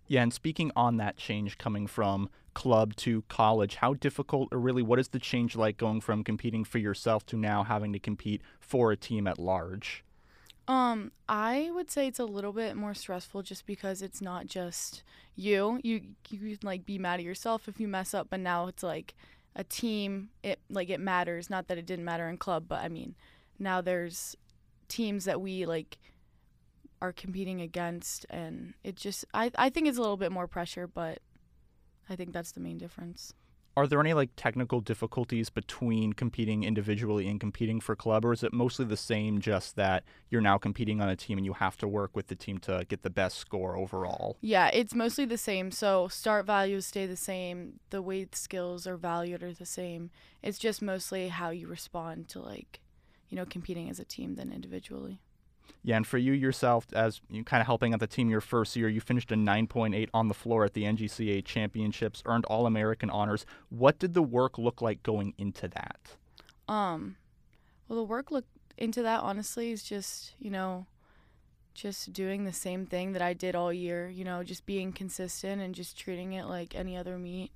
Yeah, 0.06 0.22
and 0.22 0.32
speaking 0.32 0.70
on 0.76 0.98
that 0.98 1.16
change 1.16 1.58
coming 1.58 1.86
from 1.86 2.28
club 2.52 2.94
to 2.96 3.22
college, 3.28 3.76
how 3.76 3.94
difficult 3.94 4.48
or 4.52 4.58
really 4.58 4.82
what 4.82 4.98
is 4.98 5.08
the 5.08 5.18
change 5.18 5.56
like 5.56 5.76
going 5.76 6.00
from 6.00 6.22
competing 6.22 6.64
for 6.64 6.78
yourself 6.78 7.26
to 7.26 7.36
now 7.36 7.64
having 7.64 7.92
to 7.92 7.98
compete 7.98 8.42
for 8.60 8.92
a 8.92 8.96
team 8.96 9.26
at 9.26 9.38
large? 9.38 10.04
Um, 10.66 11.12
I 11.28 11.70
would 11.74 11.90
say 11.90 12.06
it's 12.06 12.18
a 12.18 12.24
little 12.24 12.52
bit 12.52 12.74
more 12.76 12.94
stressful 12.94 13.42
just 13.42 13.66
because 13.66 14.00
it's 14.00 14.22
not 14.22 14.46
just 14.46 15.02
you. 15.36 15.78
You 15.82 16.00
you 16.30 16.38
can 16.38 16.58
like 16.62 16.86
be 16.86 16.98
mad 16.98 17.20
at 17.20 17.24
yourself 17.24 17.68
if 17.68 17.78
you 17.78 17.88
mess 17.88 18.14
up, 18.14 18.28
but 18.30 18.40
now 18.40 18.66
it's 18.68 18.82
like 18.82 19.14
a 19.56 19.64
team. 19.64 20.30
It 20.42 20.60
like 20.70 20.88
it 20.88 21.00
matters. 21.00 21.50
Not 21.50 21.68
that 21.68 21.76
it 21.76 21.86
didn't 21.86 22.06
matter 22.06 22.28
in 22.28 22.38
club, 22.38 22.64
but 22.66 22.82
I 22.82 22.88
mean, 22.88 23.14
now 23.58 23.82
there's 23.82 24.36
teams 24.88 25.26
that 25.26 25.40
we 25.40 25.66
like 25.66 25.98
are 27.00 27.12
competing 27.12 27.60
against, 27.60 28.26
and 28.30 28.74
it 28.82 28.96
just 28.96 29.24
I 29.34 29.50
I 29.56 29.70
think 29.70 29.88
it's 29.88 29.98
a 29.98 30.00
little 30.00 30.16
bit 30.16 30.32
more 30.32 30.46
pressure, 30.46 30.86
but 30.86 31.18
I 32.08 32.16
think 32.16 32.32
that's 32.32 32.52
the 32.52 32.60
main 32.60 32.78
difference. 32.78 33.34
Are 33.76 33.88
there 33.88 33.98
any 33.98 34.14
like 34.14 34.30
technical 34.36 34.80
difficulties 34.80 35.50
between 35.50 36.12
competing 36.12 36.62
individually 36.62 37.26
and 37.26 37.40
competing 37.40 37.80
for 37.80 37.96
club, 37.96 38.24
or 38.24 38.32
is 38.32 38.44
it 38.44 38.52
mostly 38.52 38.84
the 38.84 38.96
same, 38.96 39.40
just 39.40 39.74
that 39.74 40.04
you're 40.30 40.40
now 40.40 40.58
competing 40.58 41.00
on 41.00 41.08
a 41.08 41.16
team 41.16 41.38
and 41.38 41.44
you 41.44 41.54
have 41.54 41.76
to 41.78 41.88
work 41.88 42.14
with 42.14 42.28
the 42.28 42.36
team 42.36 42.58
to 42.58 42.86
get 42.88 43.02
the 43.02 43.10
best 43.10 43.36
score 43.36 43.76
overall? 43.76 44.36
Yeah, 44.40 44.68
it's 44.68 44.94
mostly 44.94 45.24
the 45.24 45.38
same. 45.38 45.72
So 45.72 46.06
start 46.06 46.46
values 46.46 46.86
stay 46.86 47.06
the 47.06 47.16
same. 47.16 47.80
The 47.90 48.00
weight 48.00 48.36
skills 48.36 48.86
are 48.86 48.96
valued 48.96 49.42
are 49.42 49.52
the 49.52 49.66
same. 49.66 50.10
It's 50.40 50.58
just 50.58 50.80
mostly 50.80 51.28
how 51.28 51.50
you 51.50 51.66
respond 51.66 52.28
to 52.28 52.40
like, 52.40 52.80
you 53.28 53.36
know, 53.36 53.44
competing 53.44 53.90
as 53.90 53.98
a 53.98 54.04
team 54.04 54.36
than 54.36 54.52
individually. 54.52 55.20
Yeah, 55.86 55.96
and 55.98 56.06
for 56.06 56.16
you 56.16 56.32
yourself, 56.32 56.86
as 56.94 57.20
you 57.28 57.44
kind 57.44 57.60
of 57.60 57.66
helping 57.66 57.92
out 57.92 58.00
the 58.00 58.06
team 58.06 58.30
your 58.30 58.40
first 58.40 58.74
year, 58.74 58.88
you 58.88 59.02
finished 59.02 59.30
a 59.30 59.34
9.8 59.34 60.08
on 60.14 60.28
the 60.28 60.34
floor 60.34 60.64
at 60.64 60.72
the 60.72 60.84
NCGA 60.84 61.44
championships, 61.44 62.22
earned 62.24 62.46
All 62.46 62.64
American 62.64 63.10
honors. 63.10 63.44
What 63.68 63.98
did 63.98 64.14
the 64.14 64.22
work 64.22 64.56
look 64.56 64.80
like 64.80 65.02
going 65.02 65.34
into 65.36 65.68
that? 65.68 66.16
Um, 66.68 67.16
well, 67.86 67.98
the 67.98 68.04
work 68.04 68.30
look 68.30 68.46
into 68.78 69.02
that 69.02 69.20
honestly 69.20 69.72
is 69.72 69.82
just 69.82 70.34
you 70.40 70.50
know, 70.50 70.86
just 71.74 72.14
doing 72.14 72.44
the 72.44 72.52
same 72.52 72.86
thing 72.86 73.12
that 73.12 73.20
I 73.20 73.34
did 73.34 73.54
all 73.54 73.70
year. 73.70 74.08
You 74.08 74.24
know, 74.24 74.42
just 74.42 74.64
being 74.64 74.90
consistent 74.90 75.60
and 75.60 75.74
just 75.74 75.98
treating 75.98 76.32
it 76.32 76.46
like 76.46 76.74
any 76.74 76.96
other 76.96 77.18
meet. 77.18 77.52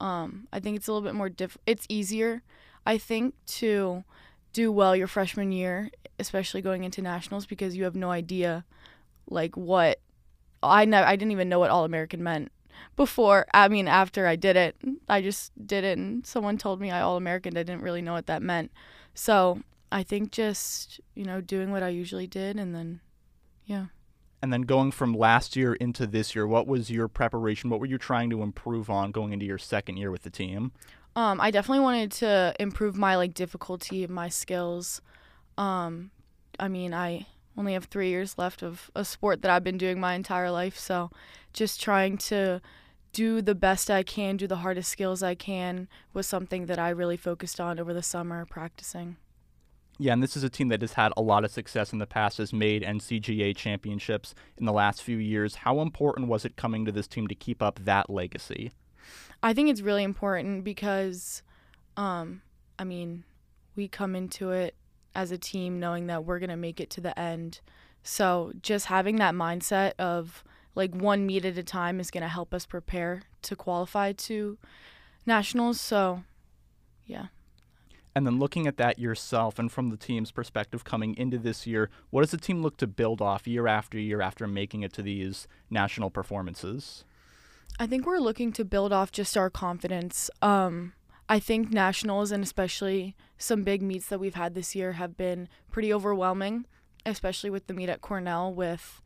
Um, 0.00 0.48
I 0.54 0.60
think 0.60 0.78
it's 0.78 0.88
a 0.88 0.92
little 0.92 1.06
bit 1.06 1.14
more 1.14 1.28
diff. 1.28 1.58
It's 1.66 1.84
easier, 1.90 2.42
I 2.86 2.96
think, 2.96 3.34
to 3.46 4.04
do 4.52 4.72
well 4.72 4.96
your 4.96 5.06
freshman 5.06 5.52
year, 5.52 5.90
especially 6.18 6.62
going 6.62 6.84
into 6.84 7.02
nationals, 7.02 7.46
because 7.46 7.76
you 7.76 7.84
have 7.84 7.96
no 7.96 8.10
idea, 8.10 8.64
like 9.28 9.56
what. 9.56 10.00
I 10.60 10.84
ne- 10.84 10.96
I 10.96 11.14
didn't 11.14 11.32
even 11.32 11.48
know 11.48 11.60
what 11.60 11.70
All 11.70 11.84
American 11.84 12.22
meant 12.22 12.50
before. 12.96 13.46
I 13.54 13.68
mean, 13.68 13.86
after 13.86 14.26
I 14.26 14.36
did 14.36 14.56
it, 14.56 14.76
I 15.08 15.22
just 15.22 15.52
did 15.66 15.84
it, 15.84 15.98
and 15.98 16.26
someone 16.26 16.58
told 16.58 16.80
me 16.80 16.90
I 16.90 17.00
All 17.00 17.16
American. 17.16 17.56
I 17.56 17.62
didn't 17.62 17.82
really 17.82 18.02
know 18.02 18.12
what 18.12 18.26
that 18.26 18.42
meant. 18.42 18.72
So 19.14 19.60
I 19.90 20.02
think 20.02 20.32
just 20.32 21.00
you 21.14 21.24
know 21.24 21.40
doing 21.40 21.70
what 21.70 21.82
I 21.82 21.88
usually 21.88 22.26
did, 22.26 22.58
and 22.58 22.74
then 22.74 23.00
yeah. 23.66 23.86
And 24.40 24.52
then 24.52 24.62
going 24.62 24.92
from 24.92 25.14
last 25.14 25.56
year 25.56 25.74
into 25.74 26.06
this 26.06 26.34
year, 26.34 26.46
what 26.46 26.68
was 26.68 26.90
your 26.90 27.08
preparation? 27.08 27.70
What 27.70 27.80
were 27.80 27.86
you 27.86 27.98
trying 27.98 28.30
to 28.30 28.42
improve 28.42 28.88
on 28.88 29.10
going 29.10 29.32
into 29.32 29.44
your 29.44 29.58
second 29.58 29.96
year 29.96 30.12
with 30.12 30.22
the 30.22 30.30
team? 30.30 30.70
Um, 31.18 31.40
I 31.40 31.50
definitely 31.50 31.82
wanted 31.82 32.12
to 32.12 32.54
improve 32.60 32.96
my 32.96 33.16
like 33.16 33.34
difficulty 33.34 34.06
my 34.06 34.28
skills. 34.28 35.02
Um, 35.56 36.12
I 36.60 36.68
mean, 36.68 36.94
I 36.94 37.26
only 37.56 37.72
have 37.72 37.86
three 37.86 38.10
years 38.10 38.38
left 38.38 38.62
of 38.62 38.88
a 38.94 39.04
sport 39.04 39.42
that 39.42 39.50
I've 39.50 39.64
been 39.64 39.78
doing 39.78 39.98
my 39.98 40.14
entire 40.14 40.52
life, 40.52 40.78
so 40.78 41.10
just 41.52 41.82
trying 41.82 42.18
to 42.18 42.62
do 43.12 43.42
the 43.42 43.56
best 43.56 43.90
I 43.90 44.04
can, 44.04 44.36
do 44.36 44.46
the 44.46 44.58
hardest 44.58 44.92
skills 44.92 45.20
I 45.20 45.34
can 45.34 45.88
was 46.14 46.28
something 46.28 46.66
that 46.66 46.78
I 46.78 46.90
really 46.90 47.16
focused 47.16 47.58
on 47.58 47.80
over 47.80 47.92
the 47.92 48.00
summer 48.00 48.46
practicing. 48.46 49.16
Yeah, 49.98 50.12
and 50.12 50.22
this 50.22 50.36
is 50.36 50.44
a 50.44 50.48
team 50.48 50.68
that 50.68 50.82
has 50.82 50.92
had 50.92 51.12
a 51.16 51.20
lot 51.20 51.44
of 51.44 51.50
success 51.50 51.92
in 51.92 51.98
the 51.98 52.06
past, 52.06 52.38
has 52.38 52.52
made 52.52 52.84
NCGA 52.84 53.56
championships 53.56 54.36
in 54.56 54.66
the 54.66 54.72
last 54.72 55.02
few 55.02 55.16
years. 55.16 55.56
How 55.56 55.80
important 55.80 56.28
was 56.28 56.44
it 56.44 56.54
coming 56.54 56.84
to 56.84 56.92
this 56.92 57.08
team 57.08 57.26
to 57.26 57.34
keep 57.34 57.60
up 57.60 57.80
that 57.82 58.08
legacy? 58.08 58.70
I 59.42 59.54
think 59.54 59.68
it's 59.70 59.80
really 59.80 60.02
important 60.02 60.64
because, 60.64 61.42
um, 61.96 62.42
I 62.78 62.84
mean, 62.84 63.24
we 63.76 63.88
come 63.88 64.16
into 64.16 64.50
it 64.50 64.74
as 65.14 65.30
a 65.30 65.38
team 65.38 65.80
knowing 65.80 66.06
that 66.08 66.24
we're 66.24 66.38
going 66.38 66.50
to 66.50 66.56
make 66.56 66.80
it 66.80 66.90
to 66.90 67.00
the 67.00 67.18
end. 67.18 67.60
So 68.02 68.52
just 68.62 68.86
having 68.86 69.16
that 69.16 69.34
mindset 69.34 69.92
of 69.98 70.44
like 70.74 70.94
one 70.94 71.26
meet 71.26 71.44
at 71.44 71.58
a 71.58 71.62
time 71.62 72.00
is 72.00 72.10
going 72.10 72.22
to 72.22 72.28
help 72.28 72.54
us 72.54 72.66
prepare 72.66 73.22
to 73.42 73.56
qualify 73.56 74.12
to 74.12 74.58
nationals. 75.26 75.80
So, 75.80 76.22
yeah. 77.06 77.26
And 78.14 78.26
then 78.26 78.38
looking 78.38 78.66
at 78.66 78.78
that 78.78 78.98
yourself 78.98 79.58
and 79.58 79.70
from 79.70 79.90
the 79.90 79.96
team's 79.96 80.32
perspective 80.32 80.84
coming 80.84 81.16
into 81.16 81.38
this 81.38 81.66
year, 81.66 81.90
what 82.10 82.22
does 82.22 82.30
the 82.30 82.36
team 82.36 82.62
look 82.62 82.76
to 82.78 82.86
build 82.86 83.20
off 83.20 83.46
year 83.46 83.66
after 83.66 83.98
year 83.98 84.20
after 84.20 84.46
making 84.46 84.82
it 84.82 84.92
to 84.94 85.02
these 85.02 85.46
national 85.70 86.10
performances? 86.10 87.04
I 87.78 87.86
think 87.86 88.06
we're 88.06 88.18
looking 88.18 88.52
to 88.52 88.64
build 88.64 88.92
off 88.92 89.12
just 89.12 89.36
our 89.36 89.50
confidence. 89.50 90.30
Um, 90.42 90.94
I 91.28 91.38
think 91.38 91.70
nationals 91.70 92.32
and 92.32 92.42
especially 92.42 93.14
some 93.36 93.62
big 93.62 93.82
meets 93.82 94.06
that 94.08 94.18
we've 94.18 94.34
had 94.34 94.54
this 94.54 94.74
year 94.74 94.92
have 94.92 95.16
been 95.16 95.48
pretty 95.70 95.92
overwhelming, 95.92 96.66
especially 97.04 97.50
with 97.50 97.66
the 97.66 97.74
meet 97.74 97.88
at 97.88 98.00
Cornell. 98.00 98.52
With, 98.52 99.02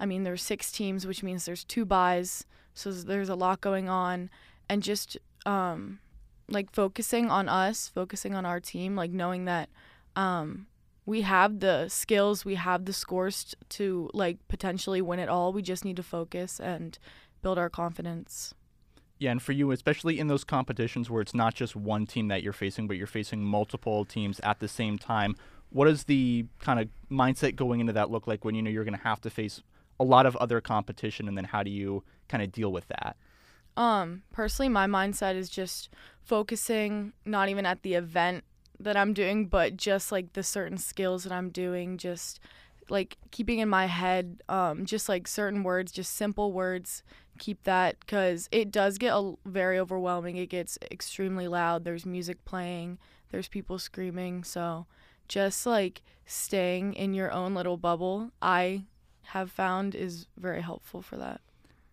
I 0.00 0.06
mean, 0.06 0.24
there's 0.24 0.42
six 0.42 0.72
teams, 0.72 1.06
which 1.06 1.22
means 1.22 1.44
there's 1.44 1.64
two 1.64 1.84
byes, 1.84 2.46
so 2.74 2.90
there's 2.90 3.28
a 3.28 3.34
lot 3.34 3.60
going 3.60 3.88
on, 3.88 4.30
and 4.68 4.82
just 4.82 5.18
um, 5.44 6.00
like 6.48 6.72
focusing 6.72 7.30
on 7.30 7.48
us, 7.48 7.88
focusing 7.88 8.34
on 8.34 8.46
our 8.46 8.60
team, 8.60 8.96
like 8.96 9.10
knowing 9.10 9.44
that 9.44 9.68
um, 10.16 10.66
we 11.04 11.22
have 11.22 11.60
the 11.60 11.88
skills, 11.88 12.44
we 12.44 12.56
have 12.56 12.84
the 12.84 12.92
scores 12.92 13.44
t- 13.44 13.56
to 13.68 14.10
like 14.12 14.38
potentially 14.48 15.02
win 15.02 15.18
it 15.18 15.28
all. 15.28 15.52
We 15.52 15.62
just 15.62 15.84
need 15.84 15.96
to 15.96 16.02
focus 16.02 16.58
and 16.58 16.98
build 17.42 17.58
our 17.58 17.70
confidence. 17.70 18.54
Yeah, 19.18 19.30
and 19.30 19.40
for 19.40 19.52
you, 19.52 19.70
especially 19.70 20.18
in 20.18 20.26
those 20.26 20.44
competitions 20.44 21.08
where 21.08 21.22
it's 21.22 21.34
not 21.34 21.54
just 21.54 21.74
one 21.74 22.06
team 22.06 22.28
that 22.28 22.42
you're 22.42 22.52
facing, 22.52 22.86
but 22.86 22.96
you're 22.96 23.06
facing 23.06 23.42
multiple 23.42 24.04
teams 24.04 24.40
at 24.40 24.60
the 24.60 24.68
same 24.68 24.98
time, 24.98 25.36
what 25.70 25.86
does 25.86 26.04
the 26.04 26.46
kind 26.58 26.80
of 26.80 26.88
mindset 27.10 27.56
going 27.56 27.80
into 27.80 27.92
that 27.94 28.10
look 28.10 28.26
like 28.26 28.44
when 28.44 28.54
you 28.54 28.62
know 28.62 28.70
you're 28.70 28.84
going 28.84 28.96
to 28.96 29.04
have 29.04 29.20
to 29.22 29.30
face 29.30 29.62
a 29.98 30.04
lot 30.04 30.26
of 30.26 30.36
other 30.36 30.60
competition, 30.60 31.28
and 31.28 31.36
then 31.36 31.44
how 31.44 31.62
do 31.62 31.70
you 31.70 32.02
kind 32.28 32.42
of 32.42 32.52
deal 32.52 32.70
with 32.70 32.86
that? 32.88 33.16
Um, 33.76 34.22
personally, 34.32 34.68
my 34.68 34.86
mindset 34.86 35.34
is 35.34 35.48
just 35.48 35.88
focusing 36.22 37.12
not 37.24 37.48
even 37.48 37.66
at 37.66 37.82
the 37.82 37.94
event 37.94 38.44
that 38.78 38.96
I'm 38.96 39.14
doing, 39.14 39.46
but 39.46 39.76
just 39.76 40.12
like 40.12 40.34
the 40.34 40.42
certain 40.42 40.78
skills 40.78 41.24
that 41.24 41.32
I'm 41.32 41.50
doing, 41.50 41.96
just 41.96 42.40
like 42.88 43.16
keeping 43.30 43.58
in 43.58 43.68
my 43.68 43.86
head, 43.86 44.42
um, 44.48 44.84
just 44.84 45.08
like 45.08 45.26
certain 45.28 45.62
words, 45.62 45.92
just 45.92 46.14
simple 46.14 46.52
words. 46.52 47.02
Keep 47.38 47.64
that 47.64 48.00
because 48.00 48.48
it 48.50 48.70
does 48.70 48.98
get 48.98 49.12
a, 49.12 49.34
very 49.44 49.78
overwhelming. 49.78 50.36
It 50.36 50.48
gets 50.48 50.78
extremely 50.90 51.48
loud. 51.48 51.84
There's 51.84 52.06
music 52.06 52.44
playing, 52.44 52.98
there's 53.30 53.48
people 53.48 53.78
screaming. 53.78 54.44
So 54.44 54.86
just 55.28 55.66
like 55.66 56.02
staying 56.24 56.94
in 56.94 57.14
your 57.14 57.30
own 57.32 57.54
little 57.54 57.76
bubble, 57.76 58.30
I 58.40 58.84
have 59.24 59.50
found 59.50 59.94
is 59.94 60.26
very 60.36 60.62
helpful 60.62 61.02
for 61.02 61.16
that. 61.16 61.40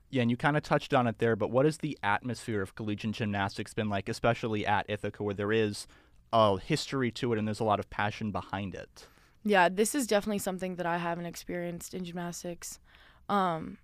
Yeah, 0.10 0.22
and 0.22 0.30
you 0.30 0.38
kind 0.38 0.56
of 0.56 0.62
touched 0.62 0.94
on 0.94 1.08
it 1.08 1.18
there, 1.18 1.36
but 1.36 1.50
what 1.50 1.66
has 1.66 1.80
the 1.80 1.98
atmosphere 2.04 2.62
of 2.62 2.76
collegiate 2.76 3.14
gymnastics 3.14 3.74
been 3.74 3.90
like, 3.90 4.08
especially 4.08 4.66
at 4.66 4.86
Ithaca, 4.88 5.24
where 5.24 5.34
there 5.34 5.52
is 5.52 5.88
a 6.32 6.60
history 6.60 7.12
to 7.12 7.34
it 7.34 7.40
and 7.40 7.48
there's 7.48 7.60
a 7.60 7.64
lot 7.64 7.80
of 7.80 7.90
passion 7.90 8.32
behind 8.32 8.76
it? 8.76 9.08
Yeah, 9.44 9.70
this 9.70 9.94
is 9.94 10.08
definitely 10.08 10.40
something 10.40 10.76
that 10.76 10.86
I 10.86 10.98
haven't 10.98 11.26
experienced 11.26 11.94
in 11.94 12.06
gymnastics, 12.06 12.80
um, 13.28 13.78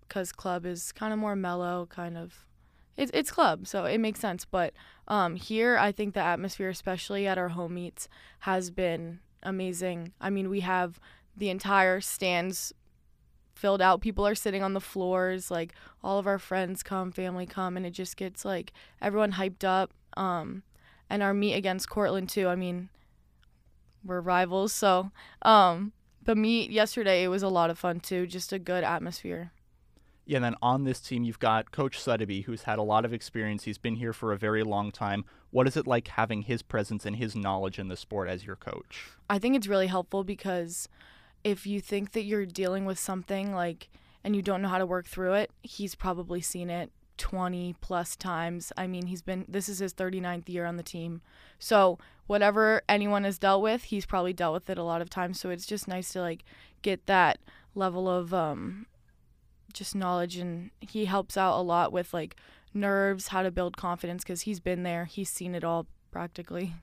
because 0.00 0.32
club 0.32 0.66
is 0.66 0.92
kind 0.92 1.12
of 1.12 1.18
more 1.18 1.36
mellow, 1.36 1.86
kind 1.90 2.16
of. 2.18 2.44
It's 2.96 3.10
it's 3.14 3.30
club, 3.30 3.66
so 3.66 3.84
it 3.84 3.98
makes 3.98 4.20
sense. 4.20 4.44
But 4.44 4.74
um, 5.06 5.36
here, 5.36 5.78
I 5.78 5.92
think 5.92 6.14
the 6.14 6.20
atmosphere, 6.20 6.68
especially 6.68 7.26
at 7.26 7.38
our 7.38 7.50
home 7.50 7.74
meets, 7.74 8.08
has 8.40 8.70
been 8.70 9.20
amazing. 9.42 10.12
I 10.20 10.30
mean, 10.30 10.50
we 10.50 10.60
have 10.60 11.00
the 11.36 11.48
entire 11.48 12.00
stands 12.00 12.72
filled 13.54 13.80
out. 13.80 14.00
People 14.00 14.26
are 14.26 14.34
sitting 14.34 14.62
on 14.62 14.72
the 14.74 14.80
floors. 14.80 15.50
Like 15.50 15.74
all 16.02 16.18
of 16.18 16.26
our 16.26 16.38
friends 16.38 16.82
come, 16.82 17.12
family 17.12 17.46
come, 17.46 17.76
and 17.76 17.86
it 17.86 17.92
just 17.92 18.16
gets 18.16 18.44
like 18.44 18.72
everyone 19.00 19.32
hyped 19.32 19.64
up. 19.64 19.92
Um, 20.16 20.64
and 21.08 21.22
our 21.22 21.32
meet 21.32 21.54
against 21.54 21.88
Cortland 21.88 22.28
too. 22.28 22.48
I 22.48 22.56
mean, 22.56 22.88
we're 24.08 24.20
rivals, 24.20 24.72
so 24.72 25.12
um, 25.42 25.92
the 26.24 26.34
meet 26.34 26.70
yesterday 26.70 27.22
it 27.22 27.28
was 27.28 27.42
a 27.42 27.48
lot 27.48 27.70
of 27.70 27.78
fun 27.78 28.00
too. 28.00 28.26
Just 28.26 28.52
a 28.52 28.58
good 28.58 28.82
atmosphere. 28.82 29.52
Yeah, 30.26 30.36
and 30.36 30.44
then 30.44 30.54
on 30.60 30.84
this 30.84 31.00
team, 31.00 31.24
you've 31.24 31.38
got 31.38 31.72
Coach 31.72 31.98
Suddaby, 31.98 32.44
who's 32.44 32.64
had 32.64 32.78
a 32.78 32.82
lot 32.82 33.06
of 33.06 33.14
experience. 33.14 33.64
He's 33.64 33.78
been 33.78 33.96
here 33.96 34.12
for 34.12 34.32
a 34.32 34.36
very 34.36 34.62
long 34.62 34.90
time. 34.90 35.24
What 35.50 35.66
is 35.66 35.74
it 35.74 35.86
like 35.86 36.08
having 36.08 36.42
his 36.42 36.60
presence 36.60 37.06
and 37.06 37.16
his 37.16 37.34
knowledge 37.34 37.78
in 37.78 37.88
the 37.88 37.96
sport 37.96 38.28
as 38.28 38.44
your 38.44 38.56
coach? 38.56 39.06
I 39.30 39.38
think 39.38 39.56
it's 39.56 39.66
really 39.66 39.86
helpful 39.86 40.24
because 40.24 40.86
if 41.44 41.66
you 41.66 41.80
think 41.80 42.12
that 42.12 42.24
you're 42.24 42.44
dealing 42.44 42.84
with 42.84 42.98
something 42.98 43.54
like 43.54 43.88
and 44.22 44.36
you 44.36 44.42
don't 44.42 44.60
know 44.60 44.68
how 44.68 44.76
to 44.76 44.84
work 44.84 45.06
through 45.06 45.32
it, 45.32 45.50
he's 45.62 45.94
probably 45.94 46.42
seen 46.42 46.68
it 46.68 46.90
20 47.18 47.74
plus 47.80 48.16
times. 48.16 48.72
I 48.76 48.86
mean, 48.86 49.06
he's 49.06 49.22
been 49.22 49.44
this 49.48 49.68
is 49.68 49.80
his 49.80 49.92
39th 49.92 50.48
year 50.48 50.64
on 50.64 50.76
the 50.76 50.82
team. 50.82 51.20
So, 51.58 51.98
whatever 52.26 52.82
anyone 52.88 53.24
has 53.24 53.38
dealt 53.38 53.62
with, 53.62 53.84
he's 53.84 54.06
probably 54.06 54.32
dealt 54.32 54.54
with 54.54 54.70
it 54.70 54.78
a 54.78 54.84
lot 54.84 55.02
of 55.02 55.10
times. 55.10 55.40
So, 55.40 55.50
it's 55.50 55.66
just 55.66 55.88
nice 55.88 56.12
to 56.12 56.20
like 56.20 56.44
get 56.82 57.06
that 57.06 57.38
level 57.74 58.08
of 58.08 58.32
um 58.32 58.86
just 59.72 59.94
knowledge 59.94 60.36
and 60.36 60.70
he 60.80 61.04
helps 61.04 61.36
out 61.36 61.58
a 61.58 61.62
lot 61.62 61.92
with 61.92 62.14
like 62.14 62.36
nerves, 62.72 63.28
how 63.28 63.42
to 63.42 63.50
build 63.50 63.76
confidence 63.76 64.24
cuz 64.24 64.42
he's 64.42 64.60
been 64.60 64.82
there. 64.82 65.04
He's 65.04 65.28
seen 65.28 65.54
it 65.54 65.64
all 65.64 65.86
practically. 66.10 66.74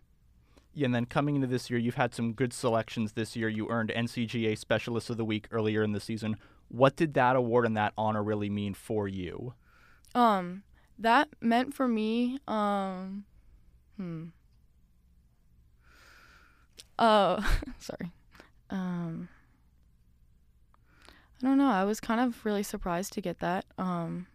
Yeah, 0.76 0.86
and 0.86 0.95
then 0.95 1.06
coming 1.06 1.36
into 1.36 1.48
this 1.48 1.69
year, 1.69 1.80
you've 1.80 1.95
had 1.95 2.13
some 2.13 2.34
good 2.34 2.52
selections 2.52 3.13
this 3.13 3.36
year. 3.38 3.48
You 3.48 3.69
earned 3.69 3.91
NCGA 3.95 4.58
Specialist 4.58 5.10
of 5.10 5.15
the 5.15 5.24
Week 5.24 5.48
earlier 5.50 5.82
in 5.82 5.93
the 5.93 6.02
season. 6.02 6.36
What 6.67 6.98
did 6.98 7.13
that 7.13 7.38
award 7.38 7.65
and 7.65 7.78
that 7.78 7.93
honor 7.98 8.21
really 8.21 8.50
mean 8.50 8.74
for 8.74 9.08
you? 9.08 9.54
Um, 10.15 10.63
that 10.97 11.28
meant 11.41 11.73
for 11.73 11.88
me, 11.88 12.39
um, 12.47 13.25
hmm. 13.97 14.28
Uh, 16.97 17.43
sorry. 17.80 18.12
Um, 18.69 19.28
I 21.43 21.47
don't 21.47 21.58
know. 21.58 21.69
I 21.69 21.84
was 21.84 21.99
kind 21.99 22.21
of 22.21 22.45
really 22.45 22.63
surprised 22.63 23.12
to 23.13 23.21
get 23.21 23.39
that. 23.39 23.65
Um, 23.78 24.28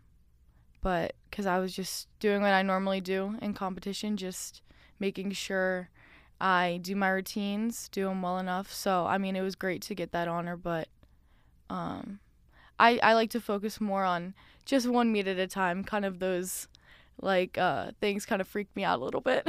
but 0.82 1.14
because 1.30 1.46
I 1.46 1.58
was 1.58 1.74
just 1.74 2.08
doing 2.20 2.42
what 2.42 2.52
I 2.52 2.62
normally 2.62 3.00
do 3.00 3.36
in 3.40 3.54
competition, 3.54 4.18
just 4.18 4.62
making 4.98 5.32
sure 5.32 5.88
I 6.40 6.78
do 6.82 6.94
my 6.94 7.08
routines, 7.08 7.88
do 7.88 8.04
them 8.04 8.20
well 8.20 8.38
enough. 8.38 8.72
So, 8.72 9.06
I 9.06 9.16
mean, 9.16 9.34
it 9.34 9.42
was 9.42 9.54
great 9.54 9.82
to 9.82 9.94
get 9.94 10.12
that 10.12 10.28
honor, 10.28 10.56
but 10.56 10.88
um, 11.70 12.20
I, 12.78 12.98
I 13.02 13.14
like 13.14 13.30
to 13.30 13.40
focus 13.40 13.80
more 13.80 14.04
on 14.04 14.34
just 14.70 14.88
one 14.88 15.10
meet 15.12 15.26
at 15.26 15.36
a 15.36 15.48
time. 15.48 15.82
Kind 15.82 16.04
of 16.04 16.20
those 16.20 16.68
like 17.20 17.58
uh, 17.58 17.90
things 18.00 18.24
kind 18.24 18.40
of 18.40 18.48
freak 18.48 18.68
me 18.76 18.84
out 18.84 19.00
a 19.00 19.04
little 19.04 19.20
bit. 19.20 19.46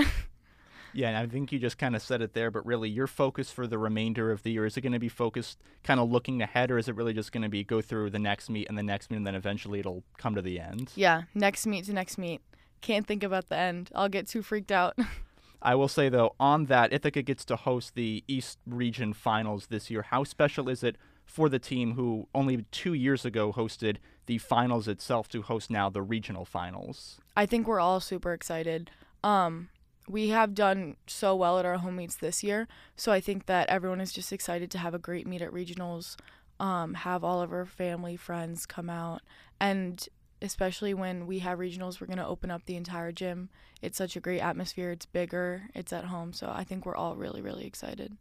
yeah, 0.94 1.10
and 1.10 1.18
I 1.18 1.28
think 1.28 1.52
you 1.52 1.60
just 1.60 1.78
kind 1.78 1.96
of 1.96 2.02
said 2.02 2.22
it 2.22 2.34
there, 2.34 2.50
but 2.50 2.66
really, 2.66 2.90
your 2.90 3.08
focus 3.08 3.52
for 3.52 3.68
the 3.68 3.78
remainder 3.78 4.32
of 4.32 4.42
the 4.42 4.52
year 4.52 4.66
is 4.66 4.76
it 4.76 4.82
going 4.82 4.94
to 4.94 5.00
be 5.00 5.10
focused 5.10 5.60
kind 5.84 6.00
of 6.00 6.12
looking 6.12 6.42
ahead, 6.42 6.72
or 6.72 6.78
is 6.78 6.88
it 6.88 6.96
really 6.96 7.14
just 7.14 7.32
going 7.32 7.44
to 7.44 7.50
be 7.50 7.64
go 7.64 7.82
through 7.82 8.10
the 8.10 8.20
next 8.20 8.50
meet 8.50 8.68
and 8.68 8.78
the 8.78 8.84
next 8.84 9.12
meet, 9.12 9.18
and 9.18 9.28
then 9.28 9.36
eventually 9.36 9.80
it'll 9.80 10.04
come 10.18 10.34
to 10.36 10.42
the 10.42 10.60
end? 10.60 10.92
Yeah, 10.96 11.24
next 11.36 11.68
meet 11.68 11.86
to 11.86 11.94
next 11.94 12.18
meet. 12.18 12.42
Can't 12.82 13.06
think 13.06 13.24
about 13.24 13.48
the 13.48 13.58
end. 13.58 13.92
I'll 13.94 14.10
get 14.10 14.28
too 14.28 14.42
freaked 14.42 14.72
out. 14.72 14.98
I 15.62 15.76
will 15.76 15.88
say 15.88 16.10
though, 16.10 16.34
on 16.40 16.66
that, 16.66 16.92
Ithaca 16.92 17.22
gets 17.22 17.46
to 17.46 17.56
host 17.56 17.94
the 17.94 18.24
East 18.28 18.58
Region 18.66 19.14
Finals 19.14 19.68
this 19.68 19.92
year. 19.92 20.02
How 20.02 20.24
special 20.24 20.68
is 20.68 20.84
it 20.84 20.98
for 21.32 21.48
the 21.48 21.60
team 21.60 21.96
who 21.96 22.28
only 22.36 22.66
two 22.72 22.94
years 22.94 23.24
ago 23.24 23.54
hosted 23.54 23.98
the 24.26 24.38
finals 24.38 24.88
itself 24.88 25.30
to 25.30 25.42
host 25.42 25.72
now 25.72 25.90
the 25.90 26.02
regional 26.02 26.44
finals? 26.44 27.22
I 27.38 27.46
think 27.46 27.68
we're 27.68 27.80
all 27.80 28.02
super 28.02 28.34
excited. 28.34 28.92
Um, 29.24 29.70
we 30.10 30.28
have 30.30 30.54
done 30.54 30.98
so 31.08 31.34
well 31.34 31.58
at 31.58 31.66
our 31.66 31.78
home 31.78 31.96
meets 31.96 32.18
this 32.18 32.44
year, 32.44 32.68
so 32.98 33.14
I 33.14 33.22
think 33.22 33.46
that 33.46 33.70
everyone 33.70 34.02
is 34.02 34.12
just 34.12 34.34
excited 34.34 34.70
to 34.72 34.78
have 34.78 34.94
a 34.94 35.00
great 35.00 35.26
meet 35.26 35.42
at 35.42 35.52
regionals. 35.52 36.18
Um, 36.60 36.96
have 36.96 37.24
all 37.24 37.42
of 37.42 37.54
our 37.54 37.66
family, 37.66 38.18
friends 38.18 38.66
come 38.66 38.90
out, 38.90 39.22
and 39.60 40.08
especially 40.42 40.94
when 40.94 41.28
we 41.28 41.40
have 41.40 41.60
regionals, 41.60 42.02
we're 42.02 42.08
going 42.08 42.18
to 42.18 42.28
open 42.28 42.52
up 42.52 42.66
the 42.66 42.76
entire 42.76 43.12
gym. 43.12 43.50
It's 43.82 43.98
such 43.98 44.16
a 44.16 44.20
great 44.20 44.42
atmosphere. 44.42 44.92
It's 44.92 45.06
bigger, 45.06 45.70
it's 45.74 45.94
at 45.94 46.06
home. 46.06 46.34
So 46.34 46.52
I 46.54 46.64
think 46.64 46.86
we're 46.86 46.96
all 46.96 47.16
really, 47.16 47.42
really 47.42 47.66
excited. 47.66 48.18